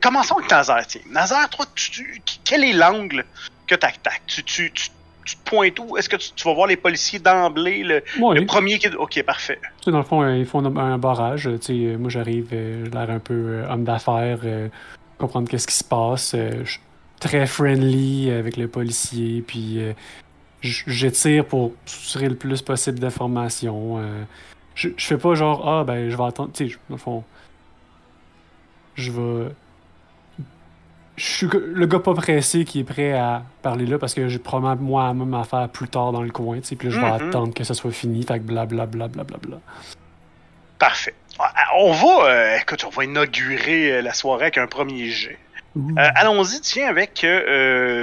[0.00, 0.86] commençons avec Nazar.
[0.86, 1.00] Tiens.
[1.10, 3.24] Nazar, toi, tu, tu- quel est l'angle
[3.66, 4.20] que tu attaques?
[4.26, 4.90] Tu, tu, tu,
[5.24, 5.96] tu te pointes où?
[5.96, 7.82] Est-ce que tu, tu vas voir les policiers d'emblée?
[7.82, 8.88] Le, premier qui...
[8.88, 9.58] Ok, parfait.
[9.78, 11.48] tu sais, dans le fond, euh, ils font un, un barrage.
[11.62, 14.68] Tu sais, moi, j'arrive, euh, j'ai l'air un peu euh, homme d'affaires, euh,
[15.18, 16.34] comprendre qu'est-ce qui se passe.
[16.34, 16.80] euh, je suis
[17.20, 19.92] très friendly avec le policier, puis euh,
[20.62, 23.98] j'étire pour soutirer le plus possible d'informations.
[23.98, 24.24] euh,
[24.74, 26.50] je, je fais pas genre, ah, ben, je vais attendre.
[26.52, 27.24] Tu sais, dans le fond,
[28.94, 29.48] je vais.
[31.16, 34.40] Je suis le gars pas pressé qui est prêt à parler là parce que j'ai
[34.40, 37.06] probablement moi-même à faire plus tard dans le coin, tu sais, puis là, je vais
[37.06, 37.12] Mhm.
[37.12, 39.60] attendre que ça soit fini, fait que blablabla, blablabla.
[40.78, 41.14] Parfait.
[41.38, 45.38] Ah, On va, euh, écoute, on va inaugurer euh, la soirée avec un premier jet.
[45.76, 47.24] Euh, Allons-y, tiens, avec.
[47.24, 47.42] euh,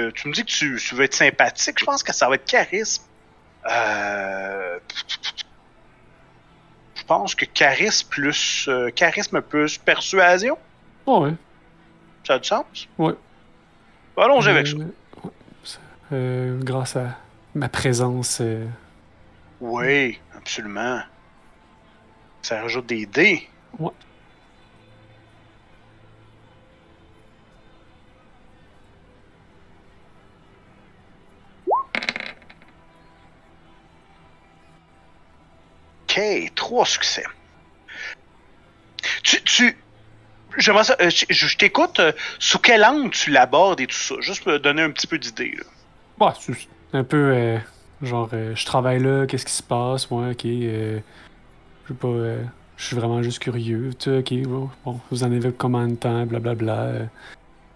[0.06, 1.78] euh, tu me dis que tu, tu veux être sympathique.
[1.78, 3.04] Je pense que ça va être charisme.
[3.70, 4.78] Euh,
[6.94, 8.66] je pense que charisme plus.
[8.68, 10.58] euh, charisme plus persuasion.
[11.06, 11.32] Oh, ouais.
[12.26, 12.64] Ça a du sens?
[12.98, 13.14] Ouais.
[14.16, 14.74] Allons-y avec ça.
[14.76, 15.28] Euh,
[16.12, 17.16] euh, grâce à
[17.54, 18.38] ma présence.
[18.40, 18.66] euh,
[19.60, 21.00] Oui, absolument.
[22.42, 23.48] Ça rajoute des dés.
[23.78, 23.90] Ouais.
[36.08, 36.20] Ok,
[36.54, 37.24] trois succès.
[39.22, 39.76] Tu, tu,
[40.58, 42.00] j'aimerais ça, euh, je, je t'écoute.
[42.00, 45.06] euh, sous quel angle tu l'abordes et tout ça, juste pour me donner un petit
[45.06, 45.56] peu d'idée.
[46.20, 47.32] Ouais, c'est c'est un peu.
[47.34, 47.58] euh,
[48.02, 50.10] genre, euh, je travaille là, qu'est-ce qui se passe?
[50.10, 51.02] Ouais, ok.
[51.92, 52.08] Euh, je sais pas.
[52.08, 52.44] euh,
[52.76, 53.90] je suis vraiment juste curieux.
[53.98, 56.26] Tu sais, ok, bon, bon, vous en avez combien de temps?
[56.26, 56.72] Blablabla.
[56.80, 57.06] euh.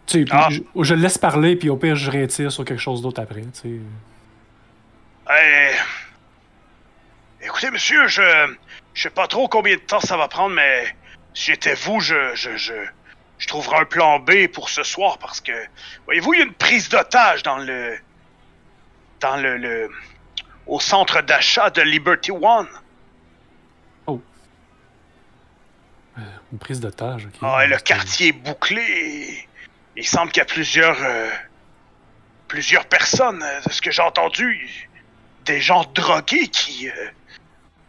[0.07, 0.49] tu sais, Ah.
[0.51, 3.43] je, je le laisse parler, puis au pire, je rétire sur quelque chose d'autre après.
[3.43, 3.81] Tu
[5.29, 5.77] sais.
[7.43, 8.23] Écoutez, monsieur, je,
[8.95, 10.85] je sais pas trop combien de temps ça va prendre, mais
[11.35, 12.73] si j'étais vous, je, je, je,
[13.39, 15.53] je trouverais un plan B pour ce soir parce que,
[16.07, 17.95] voyez-vous, il y a une prise d'otage dans le,
[19.21, 19.91] dans le, le,
[20.67, 22.67] au centre d'achat de Liberty One.
[24.09, 24.17] Euh,
[26.53, 27.35] une prise d'otage, ok.
[27.43, 29.47] Ah, le quartier est bouclé.
[29.97, 31.31] il semble qu'il y a plusieurs, euh,
[32.49, 34.89] plusieurs personnes, euh, de ce que j'ai entendu,
[35.45, 37.09] des gens drogués qui, euh,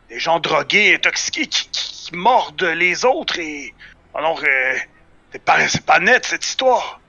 [0.09, 3.73] des gens drogués, intoxiqués qui, mordent les autres et
[4.15, 4.77] alors euh,
[5.33, 5.43] c'est
[5.85, 7.01] pas, net cette histoire.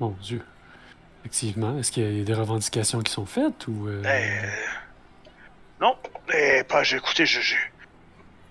[0.00, 0.42] Mon Dieu.
[1.20, 1.78] Effectivement.
[1.78, 3.88] Est-ce qu'il y a des revendications qui sont faites ou.
[3.88, 4.50] euh, Euh,
[5.82, 5.98] non,
[6.32, 7.56] eh, pas, j'ai écouté, je, je-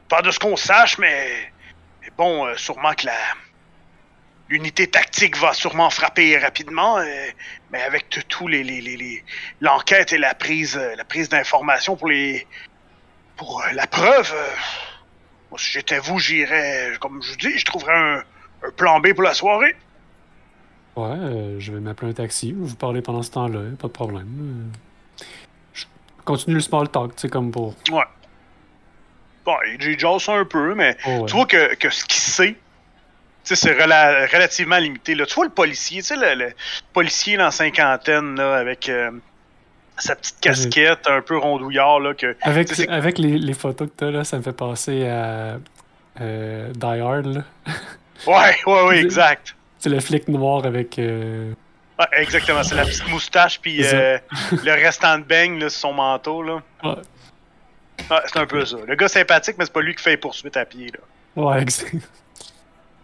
[0.08, 1.52] pas de ce qu'on sache, mais
[2.20, 3.14] bon, euh, sûrement que la
[4.50, 7.06] l'unité tactique va sûrement frapper rapidement, euh,
[7.72, 9.24] mais avec tous les les- les-
[9.62, 12.46] l'enquête et la prise euh, la prise d'informations pour les
[13.38, 14.34] pour la preuve.
[15.50, 18.24] moi, si j'étais vous, j'irais, comme je vous dis, je trouverais un,
[18.68, 19.76] un plan B pour la soirée.
[20.98, 22.52] Ouais, euh, je vais m'appeler un taxi.
[22.52, 24.28] Vous parlez pendant ce temps-là, pas de problème.
[25.22, 25.26] Euh,
[25.74, 25.86] Je
[26.26, 27.74] continue le small talk, tu sais, comme pour.
[27.92, 28.04] Ouais.
[29.46, 31.26] Bon, déjà ça un peu, mais Oh, ouais.
[31.28, 32.56] tu vois que, que ce qu'il sait, tu
[33.44, 35.16] sais, c'est rela- relativement limité.
[35.16, 35.26] Là.
[35.26, 36.52] Tu vois le policier, tu sais, le, le
[36.94, 39.12] policier dans la cinquantaine, là, avec euh,
[39.98, 42.36] sa petite casquette un peu rondouillard, là, que...
[42.42, 45.58] Avec, Tu avec les, les photos que t'as là, ça me fait penser à
[46.22, 47.42] euh, Die Hard, là.
[48.28, 49.56] Ouais, ouais, ouais, exact.
[49.80, 51.00] C'est le flic noir avec.
[51.00, 51.54] euh,
[51.98, 54.18] Ouais, exactement, c'est la petite moustache, puis euh,
[54.52, 56.62] le restant de beigne, là, sur son manteau, là.
[56.84, 56.96] Ouais,
[58.10, 58.78] Ouais, c'est un peu ça.
[58.88, 61.44] Le gars sympathique, mais c'est pas lui qui fait les poursuites à pied, là.
[61.44, 61.96] ouais, exact.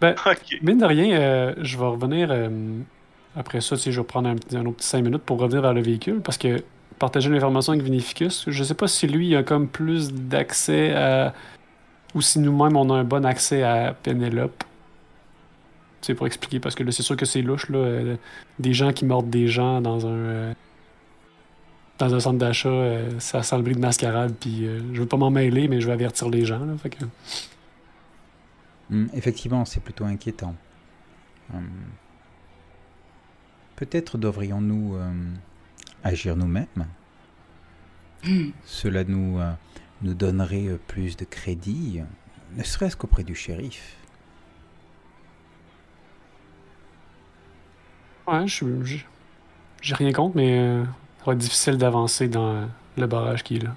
[0.02, 0.16] Ben,
[0.62, 2.30] mine de rien, euh, je vais revenir.
[2.32, 2.50] euh,
[3.38, 5.62] après ça, sais, je vais prendre un, petit- un autre petit 5 minutes pour revenir
[5.62, 6.64] vers le véhicule parce que
[7.00, 11.34] partager l'information avec Vinificus, je sais pas si lui il a comme plus d'accès à.
[12.14, 14.64] ou si nous-mêmes on a un bon accès à Penelope.
[16.02, 17.78] Tu sais, pour expliquer, parce que là, c'est sûr que c'est louche, là.
[17.80, 18.16] euh,
[18.60, 20.54] des gens qui mordent des gens dans un.
[21.98, 25.08] Dans un centre d'achat, euh, ça sent le bruit de mascarade, puis euh, je veux
[25.08, 26.76] pas m'en mêler, mais je vais avertir les gens, là.
[26.78, 27.06] Fait que.
[28.90, 30.56] Hmm, effectivement, c'est plutôt inquiétant.
[31.54, 31.70] Hum,
[33.76, 35.12] Peut-être devrions-nous euh,
[36.04, 36.88] agir nous-mêmes.
[38.24, 38.52] Hmm.
[38.64, 39.52] Cela nous, euh,
[40.02, 42.02] nous donnerait euh, plus de crédit,
[42.56, 43.98] ne serait-ce qu'auprès du shérif.
[48.28, 48.66] Ouais, je
[49.82, 50.84] J'ai rien contre, mais euh,
[51.26, 53.76] ça va être difficile d'avancer dans le barrage qui est là.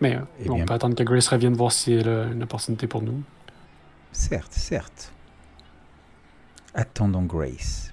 [0.00, 0.64] Mais euh, Eh on bien.
[0.64, 3.22] peut attendre que Grace revienne voir si elle a une opportunité pour nous.
[4.12, 5.12] Certes, certes.
[6.74, 7.90] Attendons Grace.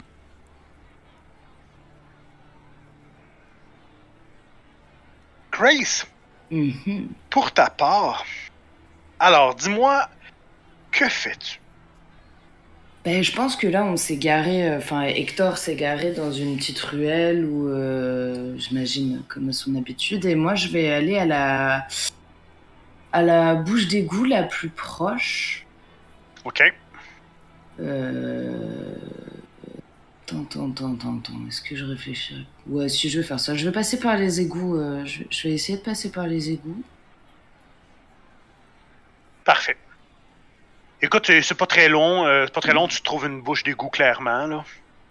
[5.51, 6.07] Grace,
[6.51, 7.09] Mhm.
[7.29, 8.25] pour ta part,
[9.19, 10.09] alors dis-moi,
[10.91, 11.59] que fais-tu?
[13.03, 16.55] Ben, je pense que là, on s'est garé, euh, enfin, Hector s'est garé dans une
[16.55, 21.25] petite ruelle où, euh, j'imagine, comme à son habitude, et moi, je vais aller à
[21.25, 21.85] la,
[23.11, 25.65] à la bouche d'égout la plus proche.
[26.45, 26.63] OK.
[27.81, 28.95] Euh...
[30.25, 32.47] Attends, attends, attends, attends, attends, est-ce que je réfléchis?
[32.67, 35.47] Ouais, si je vais faire ça, je vais passer par les égouts, euh, je, je
[35.49, 36.81] vais essayer de passer par les égouts.
[39.43, 39.75] Parfait.
[41.03, 42.25] Écoute, c'est pas très long.
[42.25, 44.63] euh, c'est pas très long, tu trouves une bouche d'égout clairement, là.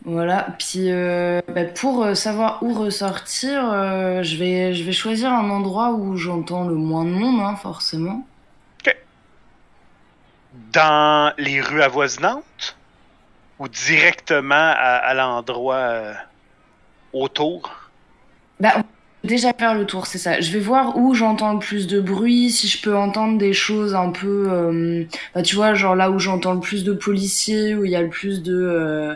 [0.05, 5.31] Voilà, puis euh, bah, pour euh, savoir où ressortir, euh, je, vais, je vais choisir
[5.31, 8.27] un endroit où j'entends le moins de monde, hein, forcément.
[10.73, 12.77] Dans les rues avoisinantes?
[13.59, 16.15] Ou directement à, à l'endroit
[17.13, 17.71] autour?
[18.59, 18.73] Bah,
[19.25, 20.41] déjà faire le tour, c'est ça.
[20.41, 23.95] Je vais voir où j'entends le plus de bruit, si je peux entendre des choses
[23.95, 24.47] un peu...
[24.51, 25.05] euh,
[25.35, 28.03] bah, tu vois, genre là où j'entends le plus de policiers, où il y a
[28.03, 28.55] le plus de...
[28.55, 29.15] euh,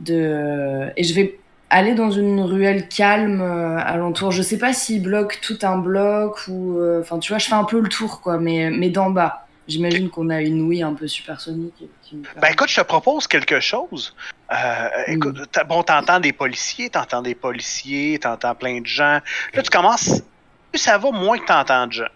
[0.00, 0.90] de...
[0.96, 1.38] Et je vais
[1.70, 4.30] aller dans une ruelle calme euh, alentour.
[4.30, 6.78] Je sais pas s'ils bloquent tout un bloc ou...
[6.78, 9.40] euh, Enfin, tu vois, je fais un peu le tour, quoi, mais, mais d'en bas.
[9.66, 11.88] J'imagine qu'on a une ouïe un peu supersonique.
[12.02, 14.14] Qui Ben écoute, je te propose quelque chose.
[14.54, 19.20] Euh, écoute, t'as- bon, t'entends des policiers, t'entends des policiers, t'entends plein de gens.
[19.52, 20.22] Là, tu commences.
[20.70, 22.08] Plus ça va, moins que t'entends de gens.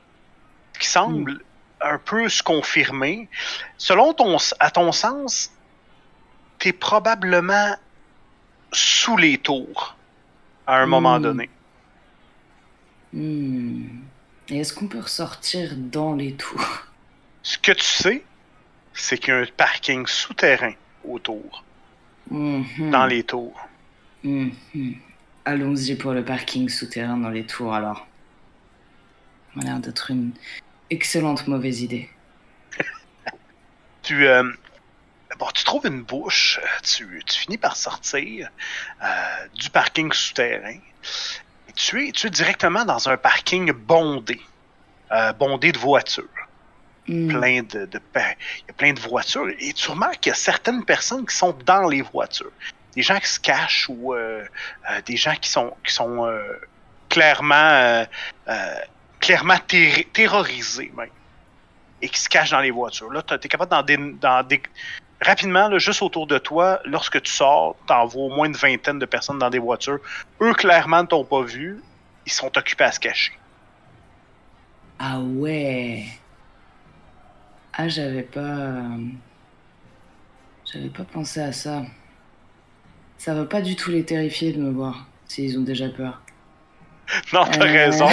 [0.75, 1.41] Ce qui semble
[1.81, 3.29] un peu se confirmer.
[3.77, 5.51] Selon ton, à ton sens,
[6.59, 7.75] t'es probablement
[8.73, 9.97] sous les tours
[10.67, 11.23] à un moment Hmm.
[11.23, 11.51] donné.
[13.13, 13.87] Hmm.
[14.51, 16.85] Est-ce qu'on peut ressortir dans les tours?
[17.43, 18.25] Ce que tu sais,
[18.93, 20.73] c'est qu'il y a un parking souterrain
[21.05, 21.65] autour,
[22.31, 22.91] Mhm.
[22.91, 23.69] dans les tours.
[24.23, 24.53] Mhm.
[25.45, 28.07] Allons-y pour le parking souterrain dans les tours alors.
[29.55, 30.33] Ça a l'air d'être une
[30.91, 32.09] excellente mauvaise idée.
[34.03, 34.45] tu, euh,
[35.39, 38.51] bon, tu trouves une bouche, tu, tu finis par sortir
[39.03, 39.07] euh,
[39.55, 40.79] du parking souterrain.
[41.69, 44.41] Et tu, es, tu es directement dans un parking bondé,
[45.13, 46.48] euh, bondé de voitures.
[47.09, 47.29] Hmm.
[47.29, 48.21] Plein de, de il
[48.69, 49.49] y a plein de voitures.
[49.59, 52.53] Et tu remarques qu'il y a certaines personnes qui sont dans les voitures.
[52.95, 54.45] Des gens qui se cachent ou euh,
[54.91, 56.43] euh, des gens qui sont, qui sont euh,
[57.09, 58.05] clairement,
[59.21, 59.57] clairement
[60.13, 61.09] terrorisés même
[62.03, 63.11] et qui se cachent dans les voitures.
[63.11, 64.63] Là, tu es capable d'en dé- d'en dé-
[65.21, 68.99] rapidement, là, juste autour de toi, lorsque tu sors, t'en vois au moins une vingtaine
[68.99, 69.99] de personnes dans des voitures.
[70.41, 71.83] Eux, clairement, ne t'ont pas vu.
[72.27, 73.33] Ils sont occupés à se cacher.
[74.99, 76.05] Ah ouais.
[77.79, 78.41] Ah, j'avais pas.
[78.41, 78.97] euh,
[80.71, 81.83] J'avais pas pensé à ça.
[83.17, 86.21] Ça va pas du tout les terrifier de me voir, s'ils ont déjà peur.
[87.33, 87.73] Non, t'as Euh.
[87.73, 88.07] raison.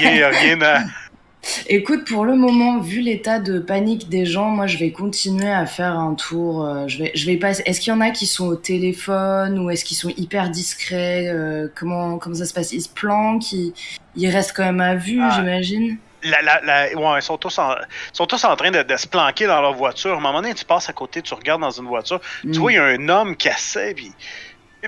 [0.00, 0.84] Rien, rien à...
[1.66, 5.66] Écoute, pour le moment, vu l'état de panique des gens, moi je vais continuer à
[5.66, 6.64] faire un tour.
[6.64, 7.62] euh, je vais, je vais passer.
[7.66, 11.26] Est-ce qu'il y en a qui sont au téléphone ou est-ce qu'ils sont hyper discrets
[11.28, 12.72] euh, comment, comment ça se passe?
[12.72, 13.74] Ils se planquent Ils,
[14.16, 15.32] ils restent quand même à vue, Ah.
[15.36, 15.98] j'imagine?
[16.24, 17.74] La, la, la- ouais, ils sont tous en,
[18.12, 20.14] sont tous en train de, de se planquer dans leur voiture.
[20.14, 22.52] À un moment donné, tu passes à côté, tu regardes dans une voiture, tu Mm.
[22.58, 24.10] vois, il y a un homme qui essaie, puis...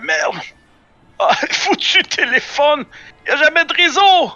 [0.01, 0.37] Merde!
[1.19, 2.85] Ah, foutu téléphone!
[3.27, 4.33] Il n'y a jamais de réseau!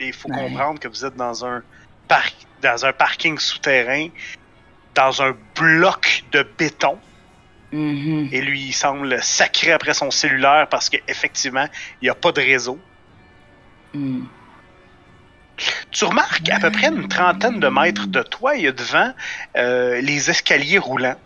[0.00, 0.42] Il faut Ouais.
[0.48, 1.62] comprendre que vous êtes dans un,
[2.08, 2.28] par-
[2.60, 4.08] dans un parking souterrain,
[4.94, 6.98] dans un bloc de béton,
[7.72, 8.28] Mhm.
[8.32, 11.66] et lui, il semble sacré après son cellulaire parce qu'effectivement,
[12.00, 12.78] il n'y a pas de réseau.
[13.94, 14.24] Mm.
[15.90, 19.12] Tu remarques à peu près une trentaine de mètres de toi, il y a devant
[19.56, 21.18] euh, les escaliers roulants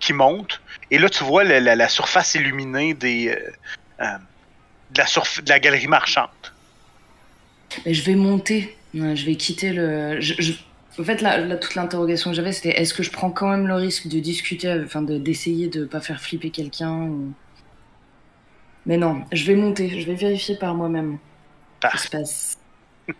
[0.00, 0.60] qui montent.
[0.90, 3.50] Et là, tu vois la, la- la surface illuminée des, euh,
[4.00, 4.18] euh,
[4.90, 6.28] de, la surf- de la galerie marchande.
[7.86, 8.76] Mais je vais monter.
[8.92, 10.20] Je vais quitter le.
[10.20, 10.52] je- je-
[11.00, 13.66] En fait, là, là, toute l'interrogation que j'avais, c'était est-ce que je prends quand même
[13.66, 17.32] le risque de discuter, enfin, de- d'essayer de pas faire flipper quelqu'un ou...
[18.86, 20.00] Mais non, je vais monter.
[20.00, 21.18] Je vais vérifier par moi-même
[21.82, 22.18] ce qui se Parfait.
[22.18, 22.58] passe.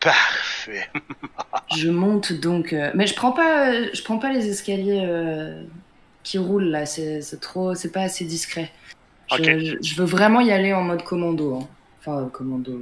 [0.00, 0.88] Parfait.
[1.76, 5.62] Je monte donc, euh, mais je prends pas, euh, je prends pas les escaliers euh,
[6.22, 6.86] qui roulent là.
[6.86, 8.70] C'est trop, c'est pas assez discret.
[9.30, 9.42] Je, Ok.
[9.58, 11.58] je- je veux vraiment y aller en mode commando.
[11.60, 11.68] hein.
[12.00, 12.80] Enfin, commando.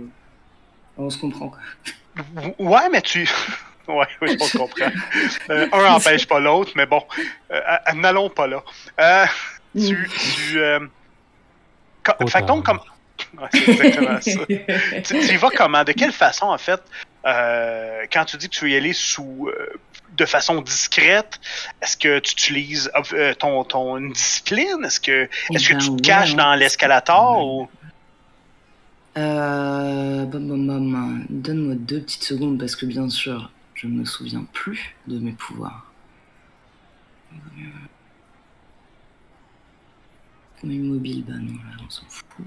[0.99, 1.61] On se comprend quoi.
[2.59, 3.29] Ouais, mais tu.
[3.89, 4.87] Ouais, oui, on comprend.
[5.49, 7.05] Euh, un n'empêche pas l'autre, mais bon,
[7.95, 8.65] n'allons pas là.
[8.99, 9.25] Euh,
[9.79, 10.09] tu.
[10.11, 10.81] tu euh,
[12.29, 12.81] fait que donc, comme.
[13.39, 14.31] Ouais, c'est exactement ça.
[15.03, 15.85] tu, tu y vas comment?
[15.85, 16.81] De quelle façon, en fait,
[17.27, 19.73] euh, quand tu dis que tu veux y aller sous euh,
[20.17, 21.41] de façon discrète,
[21.83, 24.85] est-ce que tu utilises euh, ton, ton une discipline?
[24.85, 27.69] Est-ce que Eh est-ce que ben tu te ouais, caches dans l'escalator ou?
[29.19, 30.25] Euh.
[30.27, 35.91] Donne-moi deux petites secondes parce que bien sûr, je me souviens plus de mes pouvoirs.
[40.65, 42.45] Immobile, bah non, là, on s'en fout.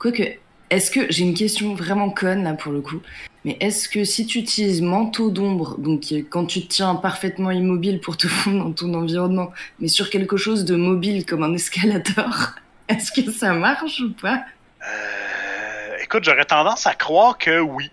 [0.00, 0.22] Quoique,
[0.70, 3.02] est-ce que j'ai une question vraiment conne là pour le coup,
[3.44, 7.50] mais est-ce que si tu utilises manteau d'ombre, donc euh, quand tu te tiens parfaitement
[7.50, 11.52] immobile pour te fondre dans ton environnement, mais sur quelque chose de mobile comme un
[11.52, 12.54] escalator,
[12.88, 14.42] est-ce que ça marche ou pas?
[14.88, 17.90] Euh, écoute, j'aurais tendance à croire que oui.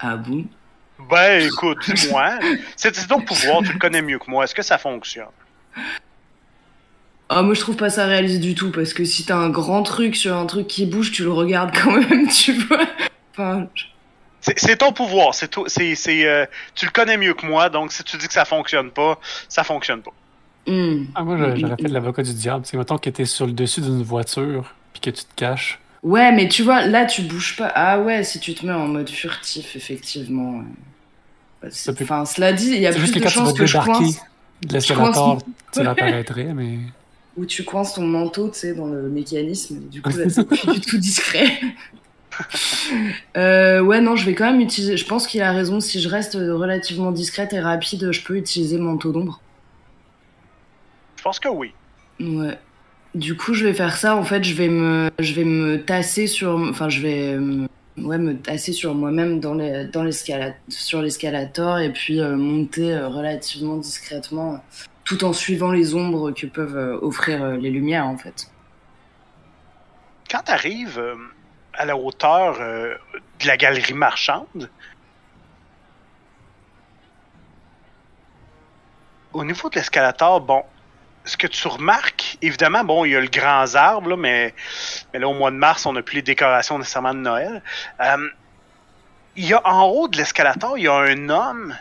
[0.00, 0.44] Ah bon?
[1.08, 2.38] Ben, écoute, dis-moi.
[2.76, 4.44] C'est c'est ton pouvoir, tu le connais mieux que moi.
[4.44, 5.24] Est-ce que ça fonctionne?
[7.30, 9.82] Ah, moi je trouve pas ça réaliste du tout parce que si t'as un grand
[9.82, 12.86] truc sur un truc qui bouge, tu le regardes quand même, tu vois.
[13.32, 13.84] Enfin, je-
[14.58, 15.34] C'est ton pouvoir.
[15.34, 18.26] C'est tout- c'est c'est, euh, tu le connais mieux que moi, donc si tu dis
[18.26, 20.12] que ça fonctionne pas, ça fonctionne pas.
[20.66, 21.04] Hmm.
[21.14, 22.64] Ah, moi, je- j'aurais fait de l'avocat du diable.
[22.66, 25.78] C'est mettons que t'es sur le dessus d'une voiture, puis que tu te caches.
[26.02, 27.72] Ouais, mais tu vois, là tu bouges pas.
[27.74, 30.62] Ah ouais, si tu te mets en mode furtif, effectivement.
[31.62, 31.68] bah,
[32.02, 33.64] Enfin, cela dit, il y a plus juste que de quand tu vas chances que
[33.66, 34.20] je débarquer coince.
[34.66, 35.38] de l'escalator,
[35.72, 36.78] tu l'apparaîtrais, mais.
[37.36, 39.76] Ou tu coinces ton manteau, tu sais, dans le mécanisme.
[39.76, 41.46] et Du coup, là, c'est plus du tout discret.
[43.36, 44.96] Euh, ouais, non, je vais quand même utiliser.
[44.96, 45.78] Je pense qu'il a raison.
[45.80, 49.40] Si je reste relativement discrète et rapide, je peux utiliser le manteau d'ombre.
[51.16, 51.72] Je pense que oui.
[52.20, 52.58] Ouais.
[53.14, 54.16] Du coup, je vais faire ça.
[54.16, 57.68] En fait, je vais me, je vais me tasser sur, enfin, je vais, me-
[57.98, 62.92] ouais, me tasser sur moi-même dans les, dans l'escalade, sur l'escalator et puis euh, monter
[62.94, 64.56] euh, relativement discrètement, euh,
[65.04, 68.50] tout en suivant les ombres que peuvent euh, offrir euh, les lumières, en fait.
[70.30, 71.02] Quand tu arrives
[71.74, 72.94] à la hauteur euh,
[73.40, 74.70] de la galerie marchande,
[79.32, 80.62] au niveau de l'escalator, bon,
[81.24, 84.54] ce que tu remarques, évidemment, bon, il y a le grand arbre, là, mais,
[85.12, 87.62] mais là, au mois de mars, on n'a plus les décorations nécessairement de Noël.
[88.00, 88.28] Euh,
[89.36, 91.76] il y a en haut de l'escalator, il y a un homme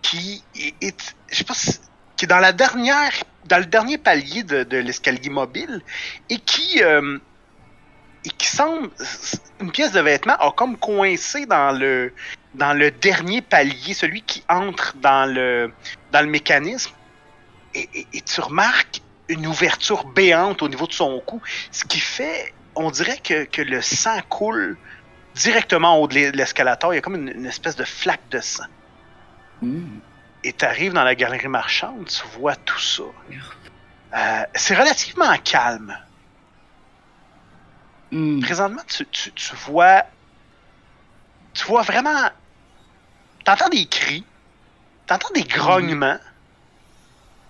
[0.00, 0.42] qui
[0.80, 1.54] est, je sais pas
[2.16, 5.82] qui est dans le dernier palier de, l'escalier mobile
[6.30, 7.18] et qui, euh,
[8.24, 8.90] et qui semble,
[9.60, 12.12] une pièce de vêtement a comme coincé dans le,
[12.54, 15.72] dans le dernier palier, celui qui entre dans le,
[16.12, 16.92] dans le mécanisme.
[17.74, 22.90] Et, tu remarques une ouverture béante au niveau de son cou, ce qui fait, on
[22.90, 24.78] dirait que, que le sang coule
[25.34, 26.94] directement en haut de l'es- de l'escalator.
[26.94, 28.64] Il y a comme une, espèce de flaque de sang.
[29.60, 29.98] Hmm.
[30.46, 33.02] Et tu arrives dans la galerie marchande, tu vois tout ça.
[34.14, 35.98] Euh, c'est relativement calme.
[38.12, 38.40] Hmm.
[38.40, 40.04] présentement, tu, tu, tu vois.
[41.52, 42.30] Tu vois vraiment.
[43.44, 44.24] T'entends des cris.
[45.08, 46.20] T'entends des grognements.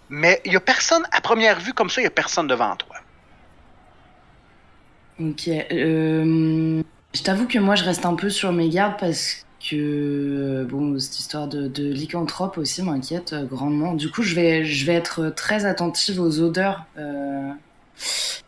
[0.09, 2.77] Mais il y a personne, à première vue, comme ça, il y a personne devant
[2.77, 2.97] toi.
[5.21, 5.49] Ok.
[5.49, 6.83] euh,
[7.13, 11.19] je t'avoue que moi, je reste un peu sur mes gardes parce que bon, cette
[11.19, 13.95] histoire de, de lycanthrope aussi m'inquiète euh, grandement.
[13.95, 16.85] Du coup, je vais, je vais être très attentive aux odeurs.
[16.99, 17.51] euh,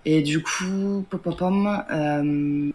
[0.05, 2.71] et du coup, pom, pom, euh,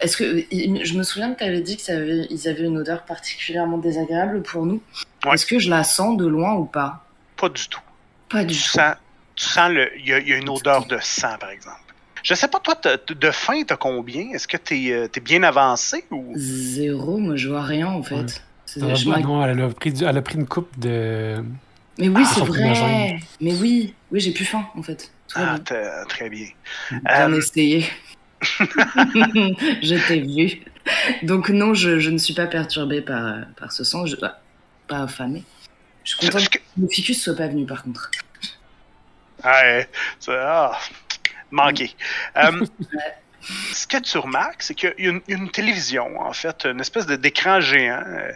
[0.00, 3.04] est-ce que je me souviens que tu avais dit qu'ils avaient, ils avaient une odeur
[3.04, 4.80] particulièrement désagréable pour nous.
[5.24, 5.34] Ouais.
[5.34, 7.04] Est-ce que je la sens de loin ou pas?
[7.36, 7.80] Pas du tout.
[8.28, 8.68] Pas du Tu tout.
[8.70, 8.94] sens,
[9.36, 9.88] tu sens le.
[9.98, 11.78] Il y a, il y a une odeur de sang, par exemple.
[12.24, 14.30] Je sais pas, toi, t'as- de faim, t'as combien?
[14.32, 16.32] Est-ce que t'es euh, t'es bien avancé ou?
[16.34, 18.14] Zéro, moi je vois rien en fait.
[18.14, 18.24] Ouais.
[18.82, 21.44] Ah, je non, elle a, pris du- elle a pris une coupe de.
[21.98, 23.20] Mais oui, Ah, c'est vrai.
[23.40, 25.12] Mais oui, oui, j'ai plus faim en fait.
[25.28, 26.04] Tout Ah, bien.
[26.08, 26.48] très bien.
[26.90, 27.86] Bien Euh, essayé.
[28.40, 30.62] je t'ai vu.
[31.22, 34.06] Donc non, je, je ne suis pas perturbée par, euh, par ce sang.
[34.06, 34.40] Je, ah,
[34.88, 35.44] pas affamée.
[36.04, 38.10] Je suis contente que que- le ficus soit pas venu par contre.
[39.44, 39.88] Ouais,
[40.20, 40.72] c'est- ah,
[41.54, 41.94] manqué.
[42.36, 42.66] Euh,
[43.72, 47.06] ce que tu remarques, c'est qu'il y a une, une télévision, en fait, une espèce
[47.06, 48.32] d'écran géant euh,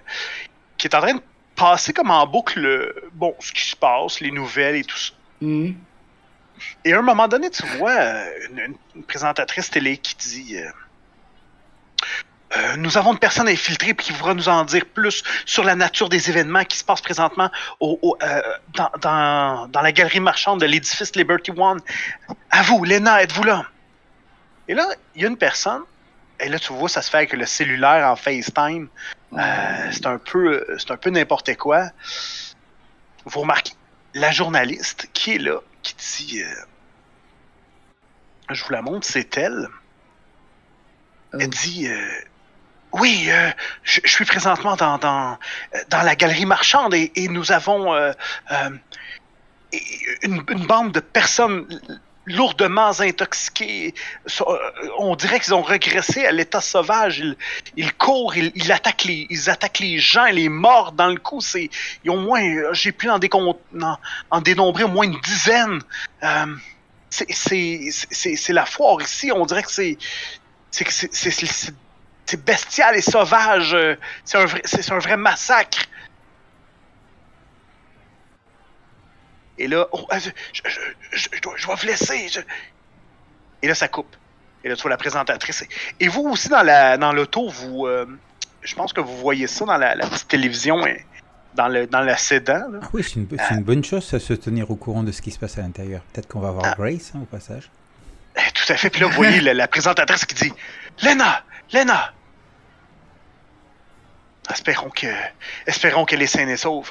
[0.77, 1.23] qui est en train de
[1.57, 5.15] passer comme en boucle euh, bon, ce qui se passe, les nouvelles et tout ça.
[5.41, 5.77] Mhm.
[6.85, 10.57] Et à un moment donné, tu vois euh, une, une présentatrice télé qui dit
[12.57, 16.09] euh, Nous avons une personne infiltrée qui pourra nous en dire plus sur la nature
[16.09, 18.43] des événements qui se passent présentement au, au, euh,
[18.75, 21.81] dans, dans, dans la galerie marchande de l'édifice Liberty One.
[22.51, 23.67] À vous, Lena, êtes-vous là?
[24.69, 25.83] Et là, il y a une personne,
[26.41, 28.89] et là, tu vois, ça se fait avec le cellulaire en FaceTime.
[29.33, 31.91] Euh, c'est un peu, c'est un peu n'importe quoi.
[33.25, 33.73] Vous remarquez
[34.15, 36.43] la journaliste qui est là, qui dit,
[38.51, 39.69] je vous la montre, c'est elle.
[41.33, 41.39] Oh.
[41.41, 42.21] Elle dit, euh,
[42.93, 43.51] Oui, euh,
[43.83, 45.39] je, je suis présentement dans, dans,
[45.91, 48.13] dans la galerie marchande et, et nous avons euh,
[48.51, 48.71] euh,
[50.23, 51.67] une, une bande de personnes
[52.25, 53.95] lourdement intoxiqués.
[54.27, 54.59] So- euh,
[54.99, 57.19] On dirait qu'ils ont régressé à l'état sauvage.
[57.19, 57.37] Ils,
[57.77, 61.41] ils courent, ils, ils attaquent les, ils attaquent les gens, les mordent dans le cou.
[61.41, 61.71] C'est,
[62.09, 63.99] ont moins, j'ai pu en, en,
[64.31, 65.81] en dénombrer au moins une dizaine.
[66.23, 66.47] Euh,
[67.11, 69.33] c'est la foire ici.
[69.33, 69.99] On dirait que c'est,
[72.29, 73.75] c'est, bestial et sauvage.
[73.75, 75.85] Euh, C'est un vrai, c'est un vrai massacre.
[79.59, 80.71] Et là, oh, euh, je, je,
[81.13, 82.29] je, je dois, je dois vous laisser.
[83.63, 84.15] Et là, ça coupe.
[84.63, 85.65] Et là, tu vois la présentatrice.
[85.99, 87.87] Et vous aussi, dans la dans l'auto, vous.
[87.87, 88.07] euh,
[88.63, 91.05] je pense que vous voyez ça dans la, la petite télévision, et
[91.55, 92.69] dans le, dans le sédan.
[92.71, 92.81] là.
[92.83, 95.23] Ah oui, c'est une, c'est une bonne chose, ça, se tenir au courant de ce
[95.23, 96.03] qui se passe à l'intérieur.
[96.13, 96.75] Peut-être qu'on va voir Ah.
[96.77, 97.71] Grace hein, au passage.
[98.37, 98.91] Eh, Tout à fait.
[98.91, 100.53] Puis là, vous voyez la, la présentatrice qui dit
[101.03, 102.13] Lena Lena
[104.51, 105.07] Espérons que,
[105.67, 106.91] espérons qu'elle est saine et sauve.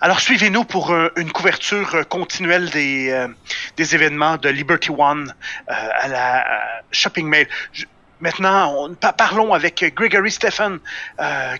[0.00, 3.28] Alors, suivez-nous pour euh, une couverture euh, continuelle des, euh,
[3.76, 5.34] des événements de Liberty One
[5.68, 6.46] euh, à la
[6.90, 7.46] Shopping Mail.
[7.72, 7.84] Je-
[8.20, 10.78] maintenant, on, pa- parlons avec Gregory Stephen,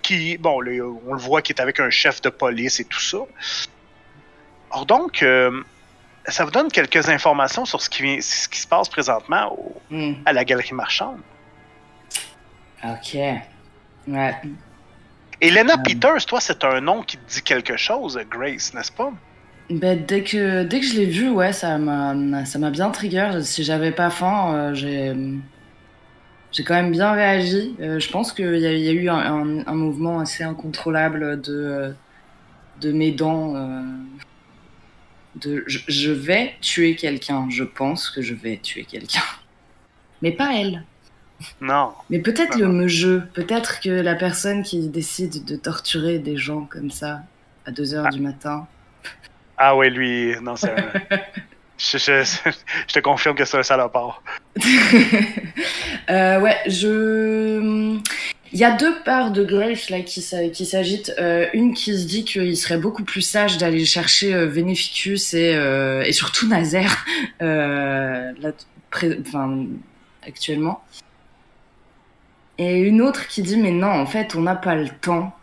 [0.03, 3.01] qui, bon, le- on le voit, qui est avec un chef de police et tout
[3.01, 3.19] ça.
[4.71, 5.25] Or donc,
[6.27, 9.83] ça vous donne quelques informations sur ce qui, vient, ce qui se passe présentement au-
[9.91, 11.21] Hmm, à la galerie marchande.
[12.85, 13.15] Ok.
[14.07, 14.35] Ouais.
[15.41, 15.83] Elena Euh.
[15.83, 19.13] Peters, toi, c'est un nom qui te dit quelque chose, Grace, n'est-ce pas?
[19.71, 23.41] Ben, dès que dès que je l'ai vu, ouais, ça m'a ça m'a bien trigger.
[23.43, 25.15] Si j'avais pas faim, euh, j'ai
[26.53, 27.77] j'ai quand même bien réagi.
[27.81, 30.43] Euh, je pense qu'il y, a- il y a eu un, un- un mouvement assez
[30.45, 31.95] incontrôlable de
[32.81, 33.55] de mes dents.
[33.57, 33.83] euh,
[35.37, 37.49] de je, je vais tuer quelqu'un.
[37.51, 39.23] Je pense que je vais tuer quelqu'un,
[40.23, 40.85] mais pas elle.
[41.61, 41.93] Non.
[42.11, 43.23] Mais peut-être Ah le me jeu.
[43.35, 47.21] Peut-être que la personne qui décide de torturer des gens comme ça
[47.67, 48.67] à 2 heures du matin.
[49.57, 50.75] Ah ouais, lui, non, c'est
[51.79, 52.51] je, je-
[52.89, 54.23] je te confirme que c'est un salopard.
[56.09, 57.99] Euh, ouais, je.
[58.53, 61.13] Il y a deux parts de Grace là qui s'a- qui s'agitent.
[61.21, 65.55] Euh, une qui se dit qu'il serait beaucoup plus sage d'aller chercher euh, Veneficus et,
[65.55, 67.05] euh, et surtout Nazaire
[67.43, 68.51] euh, là,
[68.91, 69.67] pré- enfin,
[70.27, 70.83] actuellement.
[72.61, 75.35] Et une autre qui dit mais non, en fait, on n'a pas le temps.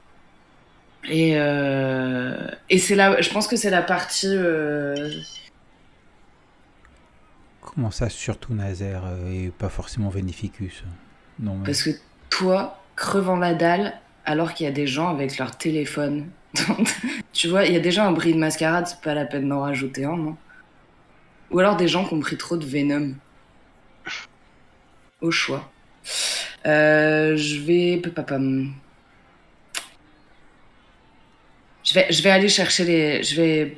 [1.10, 4.28] Et, euh, et c'est là, je pense que c'est la partie.
[4.28, 5.10] euh,
[7.62, 10.84] Comment ça, surtout Nazaire euh, et pas forcément Veneficus
[11.40, 11.66] Non, mais...
[11.66, 11.90] Parce que
[12.30, 16.30] toi, crevant la dalle, alors qu'il y a des gens avec leur téléphone.
[17.34, 19.62] tu vois, il y a déjà un bris de mascarade, c'est pas la peine d'en
[19.62, 20.38] rajouter un, non?
[21.52, 23.16] Ou alors des gens qui ont pris trop de Venom.
[25.22, 25.72] Au choix.
[26.68, 28.02] Euh, je vais.
[31.84, 33.24] Je vais, aller chercher les.
[33.24, 33.78] Je vais.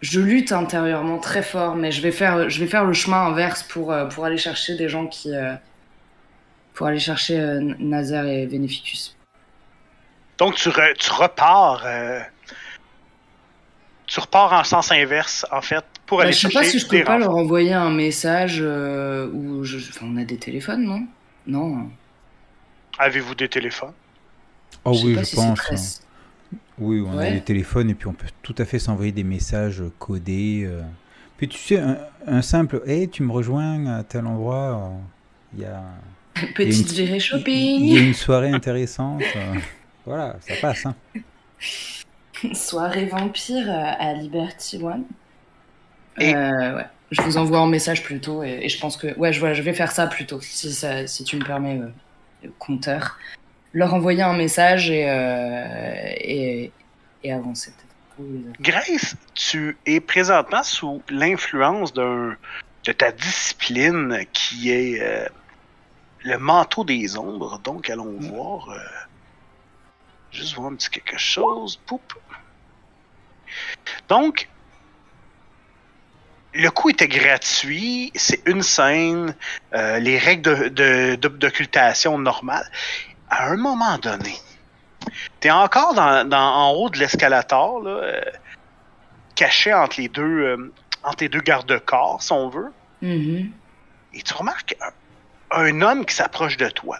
[0.00, 3.62] Je lutte intérieurement très fort, mais je vais faire, je vais faire le chemin inverse
[3.62, 5.34] pour, euh, pour aller chercher des gens qui.
[5.34, 5.54] euh,
[6.74, 9.16] pour aller chercher Nazaire et Veneficus.
[10.38, 11.84] Donc, tu, re- tu repars...
[14.06, 16.78] Tu repars en sens inverse, en fait, pour Bah, aller je sais chercher pas si
[16.80, 19.78] je peux pas leur envoyer un message euh, où je...
[19.78, 21.06] enfin, on a des téléphones, non?
[21.46, 21.88] Non.
[22.98, 23.92] Avez-vous des téléphones?
[24.84, 25.56] Oh je oui, pas je si pense.
[25.58, 26.58] très- hein.
[26.80, 29.82] Oui, on a des téléphones et puis on peut tout à fait s'envoyer des messages
[30.00, 30.64] codés.
[30.66, 30.80] euh.
[31.36, 34.90] Puis tu sais, un, un simple Hey, tu me rejoins à tel endroit.
[34.92, 34.98] euh,
[35.56, 35.80] Il y a,
[36.56, 37.80] Petite virée une- shopping.
[37.82, 39.22] il y a une soirée intéressante.
[40.06, 40.86] Voilà, ça passe.
[40.86, 40.94] Hein.
[42.54, 45.04] Soirée vampire à Liberty One.
[46.18, 46.86] Et- Euh, ouais.
[47.10, 49.62] Je vous envoie un message plutôt et, et je pense que ouais, je, voilà, je
[49.62, 51.80] vais faire ça plutôt si, ça, si tu me permets,
[52.44, 53.18] euh, compteur.
[53.72, 56.70] Leur envoyer un message et, euh, et,
[57.24, 58.56] et avancer peut-être.
[58.60, 62.36] Grace, tu es présentement sous l'influence d'un
[62.84, 65.26] de ta discipline qui est euh,
[66.24, 67.58] le manteau des ombres.
[67.64, 68.70] Donc, allons voir.
[68.70, 68.78] euh,
[70.30, 71.76] juste voir un petit quelque chose.
[71.86, 72.00] Poup.
[74.08, 74.48] Donc,
[76.52, 78.10] le coup était gratuit.
[78.14, 79.34] C'est une scène.
[79.74, 82.68] euh, les règles de- de- de- d'occultation normales.
[83.28, 84.34] À un moment donné,
[85.40, 88.20] T'es encore dans, dans- en haut de l'escalator, euh,
[89.34, 90.72] caché entre les deux, euh,
[91.02, 92.70] entre les deux garde-corps, si on veut,
[93.00, 93.50] Mhm.
[94.12, 96.98] et tu remarques un, un homme qui s'approche de toi.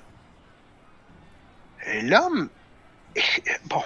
[2.02, 2.48] L'homme,
[3.16, 3.22] eh,
[3.66, 3.82] bon,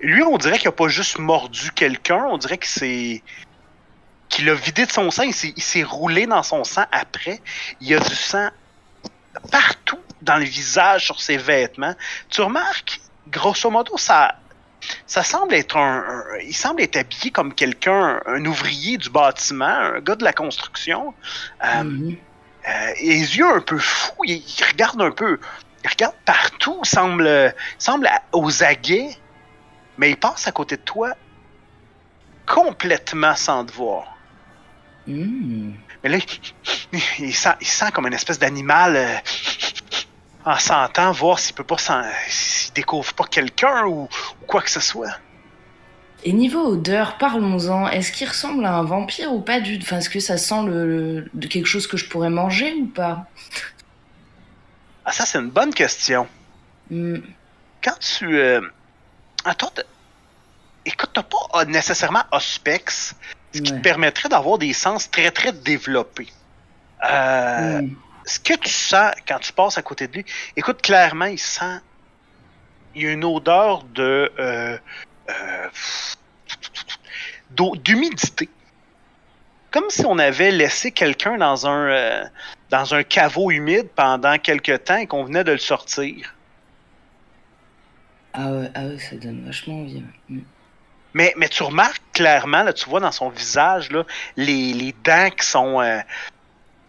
[0.00, 3.22] lui, on dirait qu'il a pas juste mordu quelqu'un, on dirait qu'il s'est,
[4.28, 7.40] qu'il a vidé de son sang, il s'est, roulé dans son sang après.
[7.80, 8.48] Il y a du sang
[9.50, 11.94] partout dans le visage, sur ses vêtements.
[12.30, 14.36] Tu remarques, grosso modo, ça,
[15.06, 19.66] ça semble être un, un- il semble être habillé comme quelqu'un, un ouvrier du bâtiment,
[19.66, 21.14] un gars de la construction.
[21.64, 22.12] Euh,
[22.68, 25.38] euh, les yeux un peu fous, il, il regarde un peu,
[25.84, 29.14] il regarde partout, il semble, semble aux aguets,
[29.98, 31.12] mais il passe à côté de toi
[32.46, 34.13] complètement sans te voir.
[35.06, 36.18] Mais là,
[36.92, 39.16] il, il sent, il sent comme une espèce d'animal euh,
[40.44, 41.76] en sentant, voir s'il peut pas
[42.28, 45.16] s'il découvre pas quelqu'un ou, ou quoi que ce soit.
[46.26, 47.88] Et niveau odeur, parlons-en.
[47.88, 49.84] Est-ce qu'il ressemble à un vampire ou pas du tout?
[49.84, 53.26] Enfin, est-ce que ça sent le, de quelque chose que je pourrais manger ou pas?
[55.04, 56.26] Ah, ça, c'est une bonne question.
[56.90, 57.18] Hmm.
[57.82, 58.38] Quand tu.
[58.38, 58.62] Euh,
[59.44, 59.82] t'as-
[60.86, 63.14] écoute, t'as pas euh, nécessairement Auspex,
[63.54, 63.78] ce qui Ouais.
[63.78, 66.28] te permettrait d'avoir des sens très, très développés.
[67.10, 67.94] Euh, Hmm.
[68.26, 70.24] ce que tu sens quand tu passes à côté de lui,
[70.56, 71.78] écoute, clairement, il sent.
[72.94, 74.32] Il y a une odeur de.
[74.38, 74.78] euh,
[75.30, 75.68] euh,
[77.50, 78.48] d'humidité.
[79.70, 81.88] Comme si on avait laissé quelqu'un dans un.
[81.88, 82.24] euh,
[82.70, 86.34] dans un caveau humide pendant quelque temps et qu'on venait de le sortir.
[88.32, 90.02] Ah ouais, ah ouais, ça donne vachement envie.
[90.30, 90.40] ouais.
[91.14, 94.04] Mais, mais tu remarques clairement, là, tu vois dans son visage, là,
[94.36, 95.80] les, les dents qui sont.
[95.80, 96.00] euh,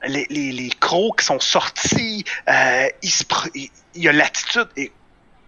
[0.08, 2.24] les, les, les crocs qui sont sortis.
[2.50, 3.24] euh, il, se
[3.96, 4.68] y a l'attitude.
[4.78, 4.92] Et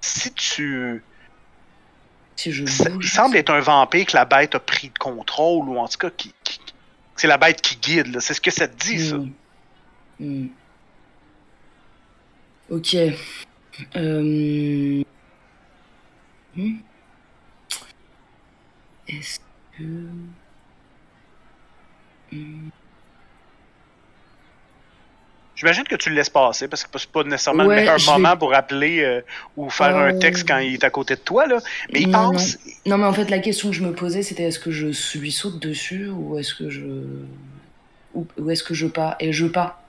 [0.02, 1.04] si tu.
[2.36, 3.06] Si je ça- bouge.
[3.06, 5.98] il semble être un vampire que la bête a pris de contrôle, ou en tout
[5.98, 6.60] cas, qui, qui-
[7.16, 8.14] c'est la bête qui guide.
[8.14, 8.20] là.
[8.22, 9.16] C'est ce que ça te dit, ça.
[9.18, 9.32] Hmm.
[10.20, 10.48] Hmm.
[12.70, 12.96] Ok.
[13.96, 15.04] Euh...
[16.56, 16.78] hmm.
[19.08, 19.40] Est-ce
[19.78, 19.84] que...
[25.56, 28.06] J'imagine que tu le laisses passer parce que c'est pas nécessairement Ouais, le meilleur je
[28.06, 29.22] vais- moment pour appeler euh,
[29.56, 31.48] ou faire un Euh, texte quand il est à côté de toi.
[31.48, 31.58] Là.
[31.92, 32.58] Mais il Non, pense.
[32.86, 34.88] Non, mais en fait, la question que je me posais, c'était est-ce que je
[35.18, 36.86] lui saute dessus ou est-ce que je.
[38.14, 39.16] Ou, ou est-ce que je pas?
[39.20, 39.82] Et je pas.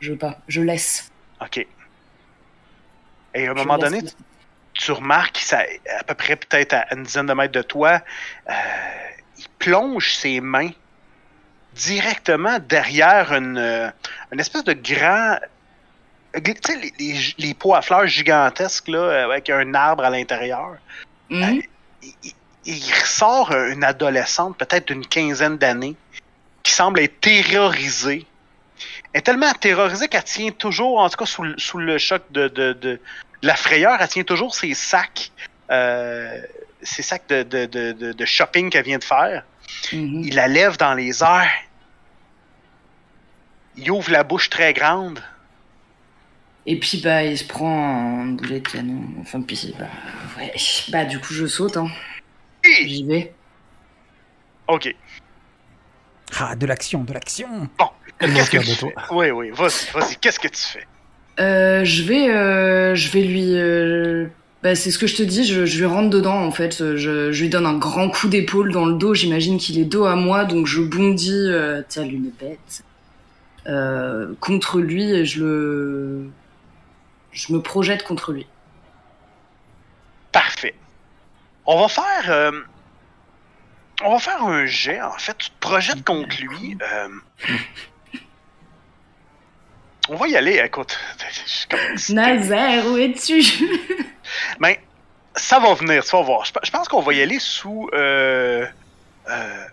[0.00, 0.40] Je pas.
[0.48, 1.12] Je laisse.
[1.40, 1.58] OK.
[3.34, 4.00] Et à un Je moment donné,
[4.74, 8.00] tu remarques s'est à peu près peut-être à une dizaine de mètres de toi,
[8.48, 8.52] euh,
[9.38, 10.70] il plonge ses mains
[11.74, 13.90] directement derrière une, euh,
[14.32, 15.36] une espèce de grand.
[16.36, 20.10] euh, Tu sais, les, les, les pots à fleurs gigantesques là, avec un arbre à
[20.10, 20.76] l'intérieur.
[21.30, 21.62] Mhm.
[22.02, 22.32] Il, il-
[22.64, 25.96] il ressort une adolescente, peut-être d'une quinzaine d'années,
[26.62, 28.24] qui semble être terrorisée.
[29.12, 32.22] Elle est tellement terrorisée qu'elle tient toujours, en tout cas sous, le- sous le choc
[32.30, 33.00] de, de, de
[33.42, 35.30] la frayeur, elle tient toujours ses sacs,
[35.70, 36.40] euh,
[36.82, 39.44] ses sacs de, de, de, de- de shopping qu'elle vient de faire.
[39.92, 40.22] Mhm.
[40.24, 41.50] Il la lève dans les airs.
[43.76, 45.22] Il ouvre la bouche très grande.
[46.66, 49.02] Et puis, bah, il se prend un boulet de canon.
[49.20, 49.86] Enfin, puis, bah,
[50.38, 50.52] ouais.
[50.90, 51.88] Bah, du coup, je saute, hein.
[52.64, 53.34] J'y vais.
[54.68, 54.94] Ok.
[56.38, 57.68] Ah, de l'action, de l'action
[58.18, 58.90] Tellement Qu'est-ce que tu toi.
[58.96, 59.14] fais?
[59.14, 60.16] Oui, oui, vas-y, vas-y.
[60.16, 60.86] Qu'est-ce que tu fais?
[61.40, 63.56] Euh, je vais, euh, je vais lui.
[63.56, 64.26] euh,
[64.62, 65.44] Bah, c'est ce que je te dis.
[65.44, 66.96] Je, je lui rentre dedans en fait.
[66.96, 69.14] Je, je lui donne un grand coup d'épaule dans le dos.
[69.14, 71.50] J'imagine qu'il est dos à moi, donc je bondis,
[71.88, 72.84] telle une bête,
[74.40, 76.30] contre lui et je le,
[77.32, 78.46] je me projette contre lui.
[80.32, 80.74] Parfait.
[81.66, 82.52] On va faire.
[84.04, 85.00] on va faire un jet.
[85.00, 86.76] En fait, tu te projettes contre lui.
[90.12, 90.60] On va y aller.
[90.64, 90.98] Écoute.
[92.10, 93.42] Nazaire, où es-tu?
[94.60, 94.80] Mais
[95.34, 96.44] ça va venir, tu vas voir.
[96.44, 97.88] Je, pe- je pense qu'on va y aller sous.
[97.94, 98.66] Euh,
[99.30, 99.64] euh,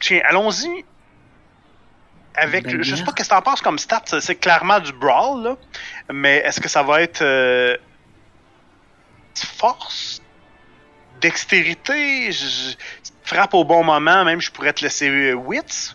[0.00, 0.84] tiens, allons-y.
[2.34, 2.64] Avec.
[2.64, 2.82] Bagarre.
[2.82, 4.02] Je sais pas qu'est-ce que t'en penses comme stat.
[4.20, 5.56] c'est- clairement du brawl, là.
[6.12, 7.22] Mais est-ce que ça va être.
[7.22, 7.76] euh,
[9.34, 10.20] force
[11.20, 12.30] Dextérité?
[12.32, 12.74] Je-
[13.22, 15.62] Frappe au bon moment, même je pourrais te laisser euh, wits.
[15.66, 15.94] C'est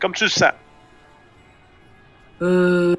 [0.00, 0.52] comme tu le sens.
[2.42, 2.96] Euh...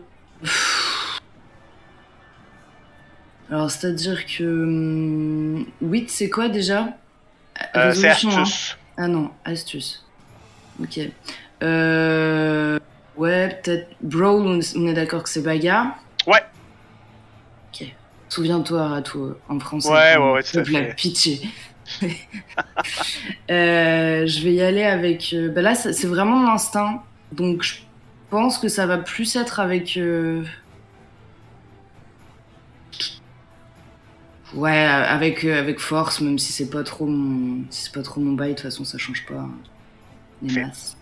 [3.50, 4.44] Alors, c'est-à-dire que...
[4.44, 6.90] hum, Wit, c'est quoi déjà?
[7.76, 8.12] Euh, c'est hein.
[8.12, 8.78] astuce.
[8.98, 10.06] Ah non, astuce.
[10.82, 11.00] Ok.
[11.64, 12.80] Euh...
[13.16, 15.96] Ouais, peut-être Brawl, on est d'accord que c'est bagarre.
[16.28, 16.44] Ouais.
[17.74, 17.88] Ok.
[18.30, 19.90] Souviens-toi à tout en français.
[19.90, 20.96] Ouais, ouais, ouais, tout à fait.
[20.96, 21.42] Pitié.
[23.50, 25.34] Euh, je vais y aller avec.
[25.56, 27.02] bah là, c'est c'est vraiment l'instinct.
[27.32, 27.76] Donc, je
[28.30, 29.98] pense que ça va plus être avec.
[29.98, 30.44] euh,
[34.54, 38.22] Ouais, avec, euh, avec force, même si c'est pas trop mon, si c'est pas trop
[38.22, 39.46] mon bail, de toute façon ça change pas
[40.42, 40.62] les Fait.
[40.62, 40.96] masses.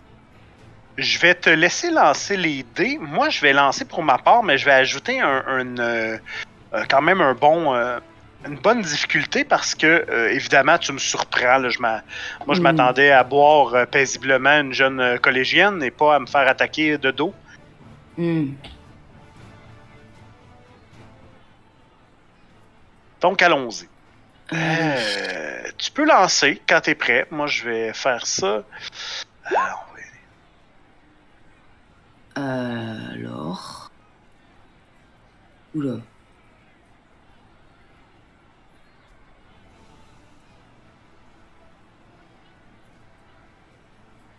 [0.98, 2.98] je vais te laisser lancer les dés.
[3.00, 6.18] Moi, je vais lancer pour ma part, mais je vais ajouter un, un, euh,
[6.74, 8.00] euh, quand même un bon, euh,
[8.46, 11.58] une bonne difficulté parce que, euh, évidemment, tu me surprends.
[11.58, 11.68] là.
[11.68, 12.00] Je Moi,
[12.50, 12.62] je Mm.
[12.62, 16.98] m'attendais à boire euh, paisiblement une jeune euh, collégienne et pas à me faire attaquer
[16.98, 17.34] de dos.
[18.16, 18.52] Hmm.
[23.20, 23.88] Donc, allons-y.
[24.52, 27.26] Euh, tu peux lancer quand tu es prêt.
[27.30, 28.62] Moi, je vais faire ça.
[29.46, 29.86] Alors,
[32.36, 33.90] alors.
[35.74, 35.96] Oula.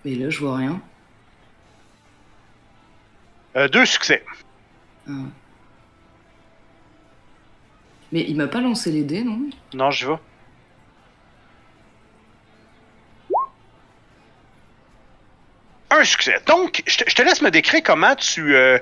[0.08, 0.82] Mais là, je vois rien.
[3.58, 4.24] euh, deux succès.
[5.06, 5.12] Ah.
[8.14, 9.50] Mais il m'a pas lancé les dés, non?
[9.74, 10.18] Non, je vais.
[15.90, 16.40] Un succès.
[16.46, 18.80] Donc, je te, je te laisse me décrire comment tu, euh,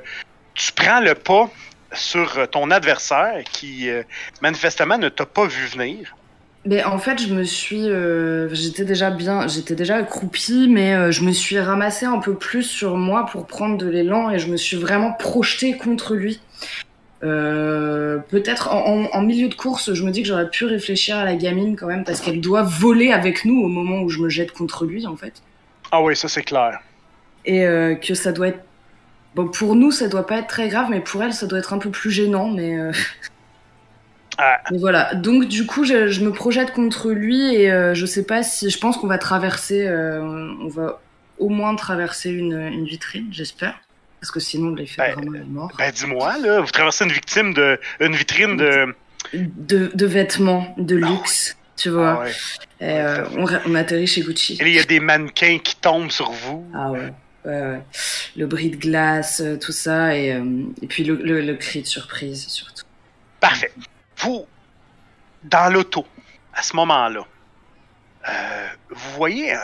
[0.54, 1.50] tu prends le pas
[1.92, 4.04] sur ton adversaire qui, euh,
[4.42, 6.16] manifestement, ne t'a pas vu venir.
[6.68, 11.12] Mais en fait, je me suis, euh, j'étais déjà bien, j'étais déjà accroupie, mais euh,
[11.12, 14.48] je me suis ramassée un peu plus sur moi pour prendre de l'élan et je
[14.48, 16.40] me suis vraiment projetée contre lui.
[17.24, 21.18] Euh, Peut-être en, en- en milieu de course, je me dis que j'aurais pu réfléchir
[21.18, 24.20] à la gamine quand même parce qu'elle doit voler avec nous au moment où je
[24.20, 25.34] me jette contre lui en fait,
[25.92, 26.80] Ah oui, ça c'est clair.
[27.46, 27.64] et
[28.02, 28.60] que ça doit être,
[29.36, 31.74] bon pour nous ça doit pas être très grave, mais pour elle ça doit être
[31.74, 32.76] un peu plus gênant, mais.
[34.38, 38.26] Ah, voilà, donc du coup, je, je me projette contre lui et euh, je sais
[38.26, 38.70] pas si.
[38.70, 39.88] Je pense qu'on va traverser.
[39.88, 40.22] euh,
[40.62, 41.00] on va
[41.38, 43.76] au moins traverser une, une vitrine, j'espère.
[44.20, 45.72] Parce que sinon, l'effet Ben, vraiment est mort.
[45.78, 47.80] ben dis-moi, là, vous traversez une victime de.
[48.00, 48.96] une vitrine de.
[49.34, 52.20] De, de vêtements, de luxe, tu vois.
[52.22, 52.32] Ah ouais.
[52.80, 53.26] Et, euh,
[53.66, 54.58] on, atterrit chez Gucci.
[54.62, 56.64] Il y a des mannequins qui tombent sur vous.
[56.76, 57.12] Ah ouais.
[57.46, 57.82] Ouais, ouais.
[58.38, 60.30] Le bris de glace, tout ça, et,
[60.82, 62.84] et puis le, le, le cri de surprise surtout.
[63.40, 63.72] Parfait.
[64.18, 64.48] Vous,
[65.44, 66.06] dans l'auto,
[66.54, 67.26] à ce moment-là,
[68.30, 69.60] euh, vous voyez, euh,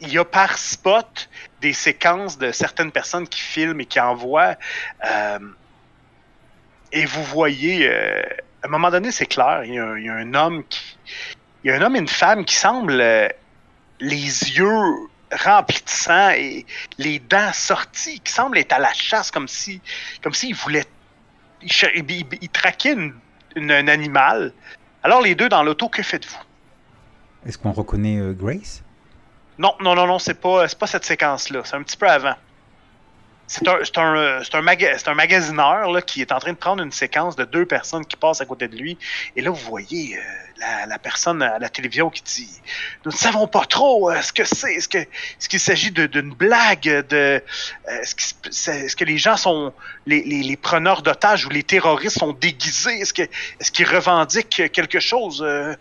[0.00, 1.28] il y a par spot
[1.60, 4.56] des séquences de certaines personnes qui filment et qui envoient.
[5.04, 5.38] euh,
[6.92, 8.22] et vous voyez, euh,
[8.62, 10.62] à un moment donné, c'est clair, il y, a, un homme.
[11.64, 13.02] Il y a un homme et une femme qui semblent
[14.00, 14.24] les
[14.56, 16.64] yeux remplis de sang et
[16.98, 19.80] les dents sorties, qui semblent être à la chasse comme si
[20.22, 20.84] comme s'ils voulaient.
[21.62, 23.18] Ils- ils traquaient une-
[23.56, 24.52] une- un animal.
[25.02, 26.38] Alors les deux dans l'auto, que faites-vous?
[27.46, 28.82] Est-ce qu'on reconnaît euh, Grace?
[29.58, 31.62] Non, non, non, non, c'est pas, c'est pas cette séquence-là.
[31.64, 32.34] C'est un petit peu avant.
[33.48, 36.90] C'est un, un, un, maga- un magasineur là, qui est en train de prendre une
[36.90, 38.98] séquence de deux personnes qui passent à côté de lui.
[39.36, 40.20] Et là, vous voyez euh,
[40.58, 42.60] la, la personne à la télévision qui dit
[43.04, 44.74] Nous ne savons pas trop euh, ce que c'est.
[44.74, 47.40] Est-ce, que, est-ce qu'il s'agit d'une blague de, euh,
[48.00, 49.72] est-ce, qu'il c'est- est-ce que les gens sont.
[50.06, 52.98] Les, les, les preneurs d'otages ou les terroristes sont déguisés?
[53.00, 55.74] Est-ce, que, est-ce qu'ils revendiquent quelque chose euh,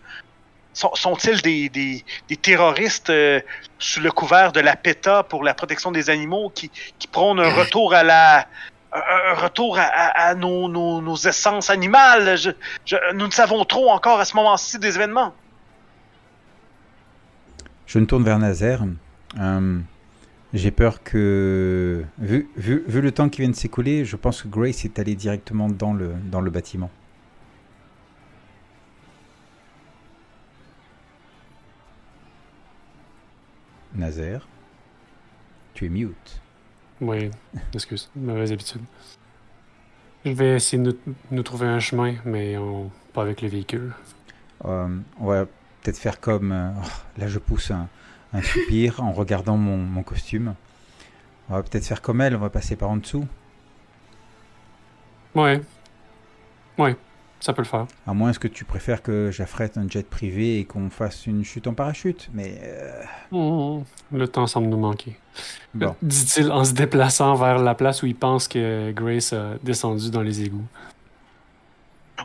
[0.76, 2.04] sont-ils des,
[2.42, 3.40] terroristes euh,
[3.80, 6.70] sous le couvert de la PETA pour la protection des animaux qui,
[7.00, 8.48] qui prônent un retour à la
[8.94, 12.38] un retour à, nos, nos, essences animales?
[12.38, 15.34] Je- nous ne savons trop encore à ce moment-ci des événements.
[17.88, 18.84] Je me tourne vers Nazaire.
[19.40, 19.80] Euh,
[20.54, 24.48] J'ai peur que, vu, vu, vu le temps qui vient de s'écouler, je pense que
[24.48, 26.90] Grace est allée directement dans le, dans le bâtiment.
[33.96, 34.48] Nazaire,
[35.74, 36.42] tu es mute.
[37.02, 37.30] Oui,
[37.74, 38.82] excuse, mauvaise habitude.
[40.26, 43.94] Je vais essayer de nous, nous trouver un chemin, mais on- pas avec le véhicule.
[44.66, 44.88] Euh,
[45.20, 46.52] on va peut-être faire comme...
[46.52, 46.88] euh, oh,
[47.18, 47.88] là, je pousse un,
[48.34, 50.56] un soupir en regardant mon, mon costume.
[51.50, 53.28] On va peut-être faire comme elle, on va passer par en dessous.
[55.36, 55.62] Ouais.
[56.78, 56.96] Ouais,
[57.46, 57.86] ça peut le faire.
[58.08, 61.68] À moins que tu préfères que j'affrète un jet privé et qu'on fasse une chute
[61.68, 62.30] en parachute.
[62.34, 65.16] Mais euh, Mmh, Le temps semble nous manquer.
[65.74, 70.10] bon, Dit-il en se déplaçant vers la place où il pense que Grace a descendu
[70.10, 70.66] dans les égouts.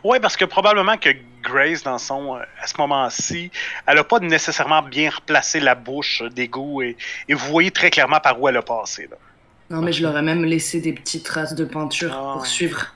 [0.03, 1.09] Oui, parce que probablement que
[1.43, 3.51] Grace, dans son, euh, à ce moment-ci,
[3.85, 6.95] elle n'a pas nécessairement bien replacé la bouche d'égout et,
[7.27, 9.07] et vous voyez très clairement par où elle a passé.
[9.11, 9.17] là.
[9.69, 12.33] Non, mais je leur ai même laissé des petites traces de peinture Ah.
[12.33, 12.87] pour suivre.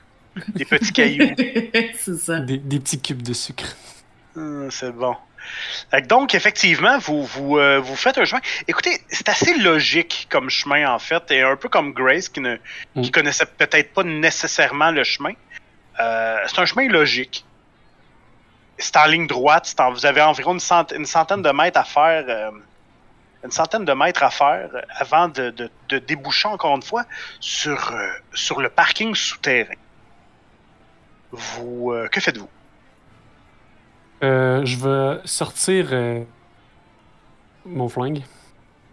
[0.54, 1.34] Des petits cailloux.
[1.98, 2.40] c'est ça.
[2.40, 3.76] Des, des petits cubes de sucre.
[4.36, 5.16] Hum, c'est bon.
[6.08, 8.40] Donc, effectivement, vous, vous, euh, vous faites un chemin.
[8.66, 12.56] Écoutez, c'est assez logique comme chemin, en fait, et un peu comme Grace, qui ne
[13.00, 13.10] qui Mm.
[13.12, 15.32] connaissait peut-être pas nécessairement le chemin.
[16.00, 17.44] Euh, c'est un chemin logique.
[18.78, 19.72] C'est en ligne droite.
[19.78, 22.24] en- vous avez environ une, cent- une centaine de mètres à faire.
[22.28, 22.50] euh,
[23.44, 24.68] une centaine de mètres à faire
[24.98, 27.04] avant de, de- de déboucher encore une fois
[27.38, 29.74] sur, euh, sur le parking souterrain.
[31.32, 32.48] Vous, euh, que faites-vous?
[34.22, 36.22] Euh, je vais sortir euh,
[37.64, 38.22] mon flingue.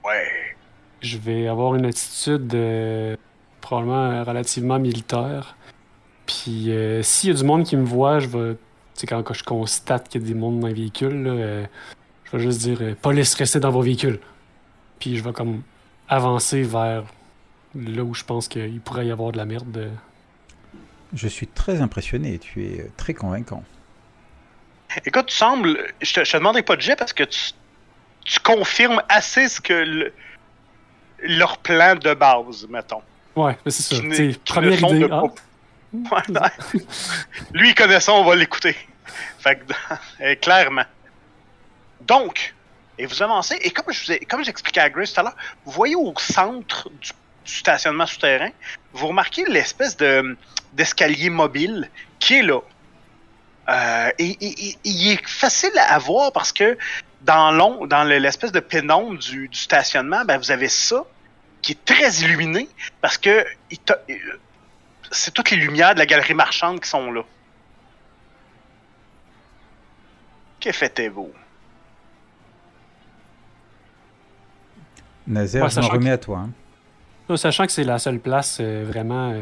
[0.03, 0.55] Ouais.
[1.01, 2.55] Je vais avoir une attitude
[3.61, 5.55] probablement relativement militaire.
[6.25, 6.71] Puis
[7.01, 8.57] s'il y a du monde qui me voit, je vais.
[8.95, 11.67] Tu quand, je constate qu'il y a des mondes dans les véhicules, là,
[12.33, 14.19] je vais juste dire euh, Police, restez dans vos véhicules.
[14.99, 15.61] Puis je vais comme
[16.09, 17.03] avancer vers
[17.75, 19.91] là où je pense qu'il pourrait y avoir de la merde.
[21.13, 23.63] Je suis très impressionné, tu es euh, très convaincant.
[25.05, 25.77] Écoute, tu sembles.
[26.01, 27.51] Je te, je te demanderai pas de jet parce que tu,
[28.25, 30.13] tu confirmes assez ce que le-
[31.23, 33.01] leur plan de base, mettons.
[33.35, 34.01] Ouais, mais c'est ça.
[34.45, 34.99] Première idée.
[34.99, 35.21] de ah,
[36.09, 36.23] pas-
[36.73, 36.81] Ouais.
[37.53, 38.75] Lui, il connaît ça, on va l'écouter.
[39.39, 39.73] Fait que,
[40.23, 40.85] euh, clairement.
[42.01, 42.53] Donc,
[42.97, 45.35] et vous avancez, et comme je vous ai- comme j'expliquais à Grace tout à l'heure,
[45.65, 47.11] vous voyez au centre du,
[47.45, 48.49] du stationnement souterrain,
[48.93, 50.37] vous remarquez l'espèce de
[50.73, 52.59] d'escalier mobile qui est là.
[53.69, 56.77] Euh, et, et- et- il est facile à voir parce que
[57.21, 61.05] dans l'om- dans le- l'espèce de pénombre du, du stationnement, ben, vous avez ça
[61.61, 62.67] qui est très illuminé
[62.99, 63.45] parce que
[63.85, 63.99] t'a-
[65.11, 67.21] c'est toutes les lumières de la galerie marchande qui sont là.
[70.59, 71.31] Que faites-vous?
[75.27, 76.39] Nazaire, Ouais, je m'en remets à toi.
[76.39, 76.49] hein.
[77.29, 79.31] Non, sachant que c'est la seule place euh, vraiment.
[79.31, 79.41] euh,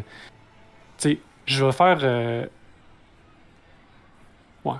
[1.01, 1.99] sais, je vais faire.
[2.03, 2.45] euh,
[4.65, 4.75] ouais.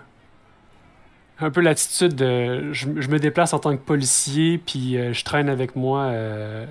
[1.40, 2.72] Un peu l'attitude de.
[2.74, 6.66] Je, je me déplace en tant que policier, puis euh, je traîne avec moi euh,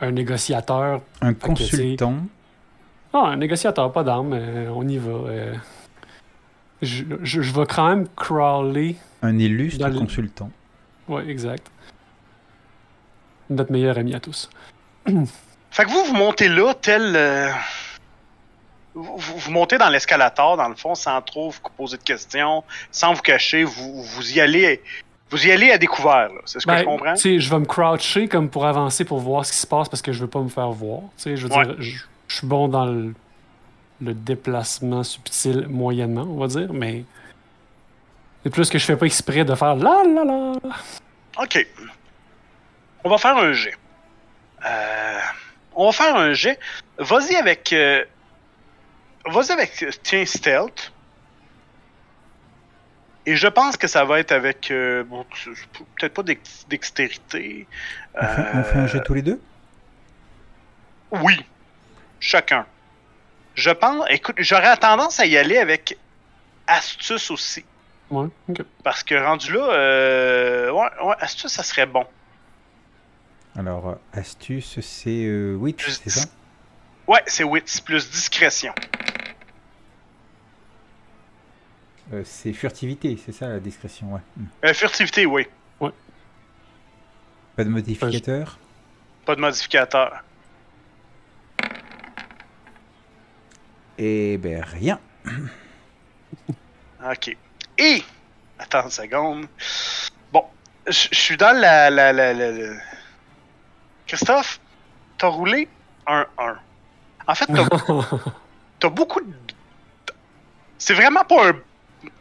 [0.00, 1.02] un négociateur.
[1.20, 2.14] Un que consultant.
[3.12, 5.10] Non, un négociateur, pas d'armes, euh, on y va.
[5.10, 5.54] euh.
[6.80, 8.96] je, je, je vais quand même crawler.
[9.22, 10.50] Un illustre le- consultant.
[11.08, 11.66] Ouais, exact.
[13.50, 14.48] Notre meilleur ami à tous.
[15.72, 17.52] Fait que vous, vous montez là, tel.
[18.94, 23.22] Vous, montez dans l'escalator, dans le fond, sans trop vous poser de questions, sans vous
[23.22, 24.82] cacher, vous, vous y allez.
[25.30, 26.28] Vous y allez à découvert.
[26.44, 27.14] C'est ce que Ben, je comprends?
[27.14, 29.88] tu sais, je vais me croucher comme pour avancer pour voir ce qui se passe
[29.88, 31.02] parce que je veux pas me faire voir.
[31.16, 31.64] Tu sais, je veux Ouais.
[31.66, 33.14] dire, je, je suis bon dans le,
[34.00, 37.04] le déplacement subtil moyennement, on va dire, mais
[38.42, 40.52] c'est plus que je fais pas exprès de faire la la la.
[41.40, 41.64] Ok.
[43.04, 43.74] On va faire un jet.
[44.66, 45.18] Euh,
[45.76, 46.58] on va faire un jet.
[46.98, 47.72] Vas-y avec.
[47.72, 48.04] euh,
[49.26, 49.82] Vas-y avec.
[49.82, 50.92] euh, Tiens, stealth.
[53.26, 54.70] Et je pense que ça va être avec.
[54.70, 55.24] euh, bon,
[55.98, 57.66] Peut-être pas dex- dextérité.
[58.14, 59.40] On fait, on fait un Euh, jet tous les deux?
[61.12, 61.44] Oui.
[62.18, 62.66] Chacun.
[63.54, 64.04] Je pense.
[64.10, 65.98] Écoute, j'aurais tendance à y aller avec
[66.66, 67.64] astuce aussi.
[68.10, 68.62] Ouais, ok.
[68.82, 72.04] Parce que rendu là, euh, ouais, ouais, astuce, ça serait bon.
[73.56, 76.26] Alors, euh, astuce, c'est euh, wit, Plus c'est ça?
[77.10, 78.72] Ouais, c'est wits plus discrétion.
[82.12, 84.20] Euh, C'est furtivité, c'est ça la discrétion, ouais.
[84.36, 84.44] Hmm.
[84.64, 85.46] Euh, furtivité, oui.
[87.56, 88.58] Pas de modificateur?
[89.26, 90.22] Pas de modificateur.
[93.98, 95.00] Eh ben rien.
[97.04, 97.34] Ok.
[97.78, 98.04] Et.
[98.58, 99.46] Attends une seconde.
[100.32, 100.44] Bon.
[100.86, 101.90] Je je suis dans la.
[101.90, 102.80] la, la, la- la-
[104.06, 104.60] Christophe,
[105.18, 105.66] t'as roulé
[106.06, 106.58] un 1.
[107.26, 107.66] En fait, t'as
[108.80, 109.26] t'as beaucoup de.
[110.78, 111.54] C'est vraiment pas un,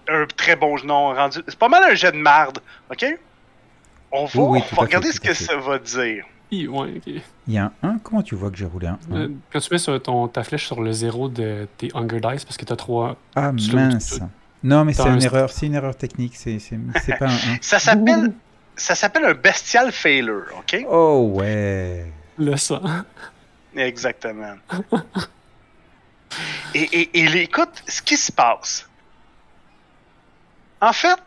[0.10, 1.40] un très bon nom rendu.
[1.48, 2.60] C'est pas mal un jet de marde,
[2.92, 3.06] ok?
[4.12, 5.44] On va, Oui, oui, on va regarder fait, ce que fait.
[5.46, 6.26] ça va dire.
[6.52, 7.00] Hi, ouais.
[7.48, 8.98] Il y a un 1, comment tu vois que j'ai roulé un?
[9.12, 12.20] 1 Euh, Quand tu mets sur ton, ta flèche sur le zéro de tes Hunger
[12.20, 13.16] Dice, parce que t'as trois.
[13.36, 14.20] Ah tu l'as- mince.
[14.64, 17.58] Non, mais c'est une erreur, c'est une erreur technique, c'est c'est- c'est pas un 1.
[17.62, 18.34] Ça s'appelle.
[18.76, 20.86] Ça s'appelle un bestial failure, ok?
[20.90, 22.12] Oh ouais.
[22.38, 22.82] Le sang.
[23.80, 24.58] Exactement.
[26.74, 28.88] et, et, écoute, ce qui se passe.
[30.82, 31.18] En fait,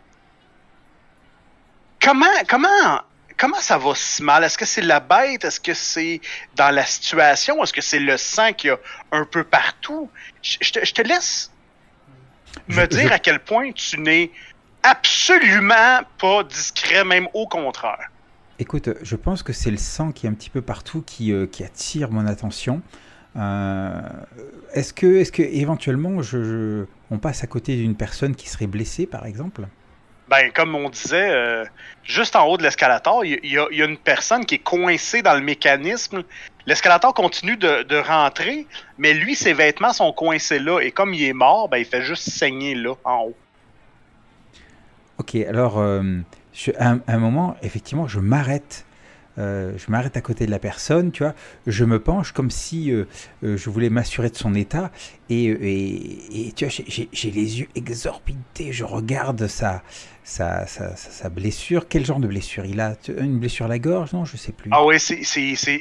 [2.02, 3.00] comment, comment,
[3.38, 4.44] comment ça va si mal?
[4.44, 5.44] Est-ce que c'est la bête?
[5.44, 6.20] Est-ce que c'est
[6.54, 7.62] dans la situation?
[7.62, 8.78] Est-ce que c'est le sang qu'il y a
[9.12, 10.10] un peu partout?
[10.42, 11.50] Je, je te, je te laisse
[12.68, 14.30] me Je- dire à quel point tu n'es
[14.82, 18.08] absolument pas discret, même au contraire.
[18.62, 21.48] Écoute, je pense que c'est le sang qui est un petit peu partout qui, euh,
[21.48, 22.80] qui attire mon attention.
[23.34, 24.00] Euh,
[24.72, 28.68] est-ce que, est-ce que éventuellement, je, je- on passe à côté d'une personne qui serait
[28.68, 29.66] blessée, par exemple?
[30.28, 31.64] Ben, comme on disait, euh,
[32.04, 34.62] juste en haut de l'escalator, il y, a- il y a une personne qui est
[34.62, 36.22] coincée dans le mécanisme.
[36.64, 40.78] L'escalator continue de, de rentrer, mais lui, ses vêtements sont coincés là.
[40.78, 43.36] Et comme il est mort, ben, il fait juste saigner là, en haut.
[45.18, 46.02] Ok, alors, euh,
[46.78, 48.84] à, un, moment, effectivement, je m'arrête
[49.38, 51.34] euh, je m'arrête à côté de la personne, tu vois,
[51.66, 53.06] je me penche comme si euh,
[53.44, 54.90] euh, je voulais m'assurer de son état,
[55.30, 59.82] et, et, et tu vois, j'ai- les yeux exorbités, je regarde sa,
[60.22, 61.88] sa, sa, sa- blessure.
[61.88, 62.94] Quel genre de blessure il a?
[63.08, 64.12] Une blessure à la gorge?
[64.12, 64.70] Non, je sais plus.
[64.70, 65.80] Ah oui, c'est.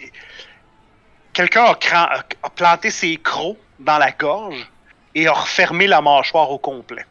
[1.33, 4.69] Quelqu'un a planté ses crocs dans la gorge
[5.13, 7.05] et a refermé la mâchoire au complet.